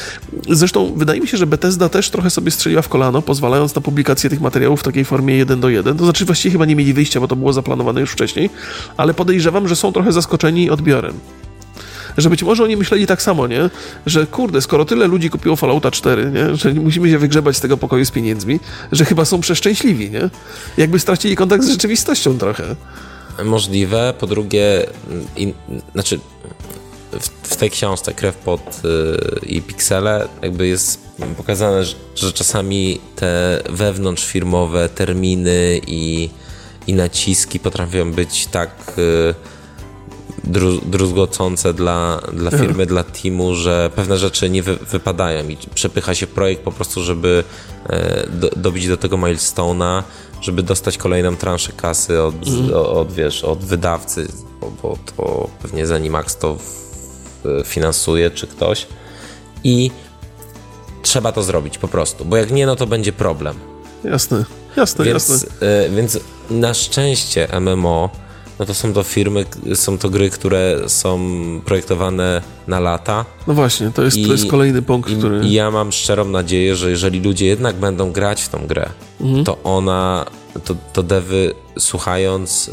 zresztą 0.49 0.93
wydaje 0.97 1.21
mi 1.21 1.29
się, 1.29 1.37
że 1.37 1.47
Bethesda 1.47 1.89
też 1.89 2.11
trochę 2.11 2.31
sobie 2.31 2.51
strzeliła 2.51 2.83
w 2.83 2.89
kolano, 2.89 3.23
pozwalając 3.23 3.75
na 3.75 3.81
publikację 3.81 4.31
tych 4.31 4.41
materiałów 4.41 4.81
w 4.81 4.83
takiej 4.83 5.05
formie 5.05 5.37
1 5.37 5.61
do 5.61 5.69
1. 5.69 5.97
To 5.97 6.05
znaczy 6.05 6.25
właściwie 6.25 6.53
chyba 6.53 6.65
nie 6.65 6.77
mieli 6.77 6.95
wyjścia, 6.95 7.21
bo 7.21 7.29
to 7.29 7.37
było 7.37 7.53
zaplanowane 7.53 8.01
już 8.01 8.11
wcześniej, 8.11 8.51
ale 8.97 9.15
podejrzewam, 9.15 9.69
że 9.69 9.77
są 9.77 9.93
trochę 9.93 10.13
zaskoczeni 10.13 10.71
odbiorem 10.71 11.15
że 12.19 12.31
być 12.31 12.43
może 12.43 12.65
oni 12.65 12.77
myśleli 12.77 13.07
tak 13.07 13.23
samo, 13.23 13.47
nie? 13.47 13.71
Że 14.07 14.27
kurde, 14.27 14.63
skoro 14.63 14.85
tyle 14.85 15.07
ludzi 15.07 15.31
kupiło 15.31 15.57
Fallouta 15.57 15.91
4, 15.91 16.31
nie? 16.31 16.57
Że 16.57 16.73
musimy 16.73 17.11
się 17.11 17.19
wygrzebać 17.19 17.57
z 17.57 17.61
tego 17.61 17.77
pokoju 17.77 18.05
z 18.05 18.11
pieniędzmi, 18.11 18.61
że 18.93 19.05
chyba 19.05 19.25
są 19.25 19.41
przeszczęśliwi, 19.41 20.11
nie? 20.11 20.31
Jakby 20.77 20.99
stracili 20.99 21.37
kontakt 21.37 21.65
z 21.65 21.69
rzeczywistością 21.69 22.39
trochę. 22.39 22.77
Możliwe. 23.45 24.15
Po 24.19 24.27
drugie, 24.27 24.87
in, 25.37 25.53
znaczy 25.93 26.21
w, 27.13 27.29
w, 27.43 27.57
tej 27.57 27.71
książce 27.71 28.15
Krew 28.15 28.37
pod 28.37 28.83
y, 28.85 29.47
i 29.47 29.63
Piksele 29.63 30.29
jakby 30.43 30.69
jest 30.69 31.01
pokazane, 31.37 31.85
że, 31.85 31.95
że 32.15 32.33
czasami 32.33 33.01
te 33.17 33.63
wewnątrzfirmowe 33.71 34.89
terminy 34.89 35.81
i, 35.87 36.31
i 36.87 36.95
naciski 36.95 37.61
potrafią 37.61 38.13
być 38.13 38.47
tak... 38.47 38.71
Druzgocące 40.87 41.75
dla, 41.75 42.21
dla 42.33 42.51
firmy, 42.51 42.87
dla 42.87 43.05
teamu, 43.05 43.55
że 43.55 43.91
pewne 43.97 44.19
rzeczy 44.19 44.51
nie 44.51 44.63
wy, 44.63 44.77
wypadają 44.77 45.49
i 45.49 45.57
przepycha 45.75 46.15
się 46.15 46.27
projekt 46.27 46.63
po 46.63 46.73
prostu, 46.73 47.03
żeby 47.03 47.45
e, 47.87 48.27
do, 48.31 48.51
dobić 48.57 48.89
do 48.89 48.97
tego 48.97 49.17
milestone'a, 49.17 50.03
żeby 50.41 50.63
dostać 50.63 50.99
kolejną 50.99 51.37
transzę 51.37 51.73
kasy 51.73 52.23
od, 52.23 52.49
mm. 52.49 52.75
od, 52.75 53.13
wiesz, 53.13 53.45
od 53.45 53.59
wydawcy, 53.59 54.29
bo, 54.61 54.73
bo 54.83 54.99
to 55.17 55.49
pewnie 55.63 55.87
Zenimax 55.87 56.37
to 56.37 56.57
finansuje, 57.65 58.31
czy 58.31 58.47
ktoś 58.47 58.87
i 59.65 59.91
trzeba 61.03 61.33
to 61.33 61.43
zrobić 61.43 61.79
po 61.79 61.89
prostu, 61.89 62.25
bo 62.25 62.37
jak 62.37 62.51
nie, 62.51 62.67
no 62.67 62.77
to 62.77 62.87
będzie 62.87 63.13
problem. 63.13 63.57
Jasne, 64.05 64.45
jasne, 64.77 65.05
więc, 65.05 65.29
jasne. 65.29 65.49
Y, 65.87 65.91
więc 65.91 66.19
na 66.51 66.75
szczęście 66.75 67.49
MMO 67.61 68.11
no 68.59 68.67
to 68.67 68.75
są 68.75 68.93
to 68.93 69.03
firmy, 69.03 69.45
są 69.75 69.99
to 69.99 70.11
gry, 70.11 70.31
które 70.31 70.77
są 70.87 71.21
projektowane 71.65 72.43
na 72.67 72.81
lata. 72.81 73.25
No 73.47 73.55
właśnie, 73.55 73.91
to 73.91 74.03
jest, 74.03 74.17
I, 74.17 74.27
to 74.27 74.33
jest 74.33 74.47
kolejny 74.47 74.83
punkt, 74.83 75.11
i, 75.11 75.17
który... 75.17 75.41
I 75.45 75.53
ja 75.53 75.71
mam 75.71 75.93
szczerą 75.93 76.25
nadzieję, 76.25 76.77
że 76.77 76.91
jeżeli 76.91 77.21
ludzie 77.21 77.47
jednak 77.47 77.77
będą 77.77 78.13
grać 78.13 78.43
w 78.43 78.49
tą 78.49 78.67
grę, 78.67 78.91
mhm. 79.21 79.45
to 79.45 79.59
ona, 79.65 80.27
to, 80.65 80.75
to 80.93 81.03
devy 81.03 81.55
słuchając 81.79 82.71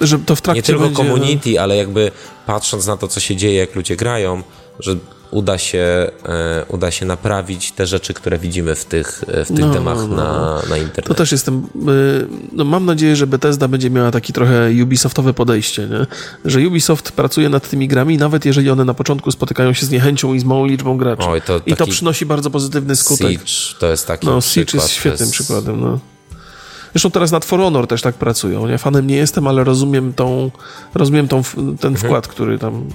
yy, 0.00 0.06
że 0.06 0.18
to 0.18 0.36
w 0.36 0.42
trakcie 0.42 0.58
nie 0.58 0.62
tylko 0.62 0.84
będzie... 0.84 0.96
community, 0.96 1.60
ale 1.60 1.76
jakby 1.76 2.10
patrząc 2.46 2.86
na 2.86 2.96
to, 2.96 3.08
co 3.08 3.20
się 3.20 3.36
dzieje, 3.36 3.54
jak 3.54 3.74
ludzie 3.74 3.96
grają, 3.96 4.42
że 4.80 4.96
uda 5.34 5.58
się, 5.58 6.10
e, 6.24 6.64
uda 6.68 6.90
się 6.90 7.06
naprawić 7.06 7.72
te 7.72 7.86
rzeczy, 7.86 8.14
które 8.14 8.38
widzimy 8.38 8.74
w 8.74 8.84
tych, 8.84 9.24
e, 9.28 9.44
w 9.44 9.48
tych 9.48 9.58
no, 9.58 9.72
demach 9.72 9.98
no, 9.98 10.06
no. 10.06 10.16
Na, 10.16 10.62
na 10.68 10.76
internecie. 10.76 11.02
To 11.02 11.14
też 11.14 11.32
jestem, 11.32 11.66
e, 11.74 11.90
no 12.52 12.64
mam 12.64 12.86
nadzieję, 12.86 13.16
że 13.16 13.26
Bethesda 13.26 13.68
będzie 13.68 13.90
miała 13.90 14.10
taki 14.10 14.32
trochę 14.32 14.70
Ubisoftowe 14.82 15.34
podejście, 15.34 15.88
nie? 15.88 16.06
że 16.44 16.68
Ubisoft 16.68 17.12
pracuje 17.12 17.48
nad 17.48 17.68
tymi 17.68 17.88
grami, 17.88 18.18
nawet 18.18 18.44
jeżeli 18.44 18.70
one 18.70 18.84
na 18.84 18.94
początku 18.94 19.30
spotykają 19.30 19.72
się 19.72 19.86
z 19.86 19.90
niechęcią 19.90 20.34
i 20.34 20.40
z 20.40 20.44
małą 20.44 20.66
liczbą 20.66 20.96
graczy. 20.96 21.26
Oj, 21.28 21.42
to 21.42 21.60
I 21.66 21.76
to 21.76 21.86
przynosi 21.86 22.26
bardzo 22.26 22.50
pozytywny 22.50 22.96
skutek. 22.96 23.30
Siege 23.30 23.78
to 23.78 23.90
jest 23.90 24.06
taki 24.06 24.26
No, 24.26 24.40
Siege 24.40 24.72
jest 24.74 24.90
świetnym 24.90 25.28
jest... 25.28 25.32
przykładem. 25.32 25.80
No. 25.80 25.98
Zresztą 26.94 27.10
teraz 27.10 27.32
nad 27.32 27.44
For 27.44 27.60
Honor 27.60 27.86
też 27.86 28.02
tak 28.02 28.14
pracują. 28.14 28.66
Nie? 28.66 28.78
Fanem 28.78 29.06
nie 29.06 29.16
jestem, 29.16 29.46
ale 29.46 29.64
rozumiem, 29.64 30.12
tą, 30.12 30.50
rozumiem 30.94 31.28
tą, 31.28 31.42
ten 31.54 31.68
mhm. 31.68 31.96
wkład, 31.96 32.28
który 32.28 32.58
tam 32.58 32.88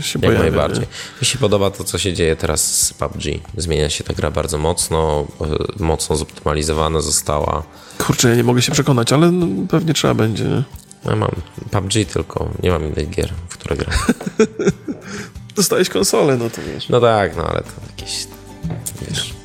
się 0.00 0.18
Jak 0.18 0.20
pojawia. 0.20 0.38
najbardziej. 0.38 0.80
Nie? 0.80 0.86
Mi 1.20 1.26
się 1.26 1.38
podoba 1.38 1.70
to, 1.70 1.84
co 1.84 1.98
się 1.98 2.12
dzieje 2.12 2.36
teraz 2.36 2.86
z 2.86 2.92
PUBG. 2.92 3.22
Zmienia 3.56 3.90
się 3.90 4.04
ta 4.04 4.14
gra 4.14 4.30
bardzo 4.30 4.58
mocno, 4.58 5.26
e, 5.40 5.82
mocno 5.82 6.16
zoptymalizowana 6.16 7.00
została. 7.00 7.62
Kurczę, 7.98 8.28
ja 8.28 8.34
nie 8.36 8.44
mogę 8.44 8.62
się 8.62 8.72
przekonać, 8.72 9.12
ale 9.12 9.30
no, 9.30 9.66
pewnie 9.68 9.94
trzeba 9.94 10.14
będzie. 10.14 10.44
Nie? 10.44 10.62
Ja 11.04 11.16
mam 11.16 11.30
PUBG 11.70 11.92
tylko, 12.12 12.48
nie 12.62 12.70
mam 12.70 12.84
innych 12.84 13.10
gier, 13.10 13.32
w 13.48 13.58
które 13.58 13.76
gram. 13.76 13.94
Dostałeś 15.56 15.88
konsolę, 15.88 16.36
no 16.36 16.50
to 16.50 16.62
wiesz. 16.74 16.88
No 16.88 17.00
tak, 17.00 17.36
no 17.36 17.44
ale 17.44 17.60
to 17.60 17.72
jakieś, 17.90 18.26
wiesz... 19.08 19.35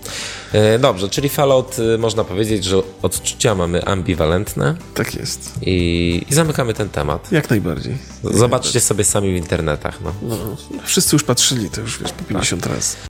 E, 0.54 0.80
Dobrze, 0.80 1.10
czyli 1.10 1.30
Fallout 1.30 1.80
y, 1.80 1.98
można 1.98 2.24
powiedzieć, 2.24 2.64
że 2.64 2.78
odczucia 3.02 3.56
mamy 3.56 3.86
ambiwalentne 3.86 4.76
Tak 4.94 5.16
jest. 5.16 5.54
i, 5.62 6.26
i 6.30 6.34
zamykamy 6.34 6.74
ten 6.74 6.90
temat. 6.90 7.32
Jak 7.32 7.50
najbardziej. 7.50 7.98
Zobaczcie 8.24 8.80
sobie 8.82 9.04
sami 9.04 9.34
w 9.34 9.36
internetach. 9.36 10.00
No. 10.04 10.14
No, 10.22 10.38
wszyscy 10.86 11.16
już 11.16 11.24
patrzyli, 11.24 11.70
to 11.70 11.82
już 11.82 12.00
wiesz, 12.00 12.12
po 12.12 12.24
50 12.24 12.66
razy. 12.66 12.96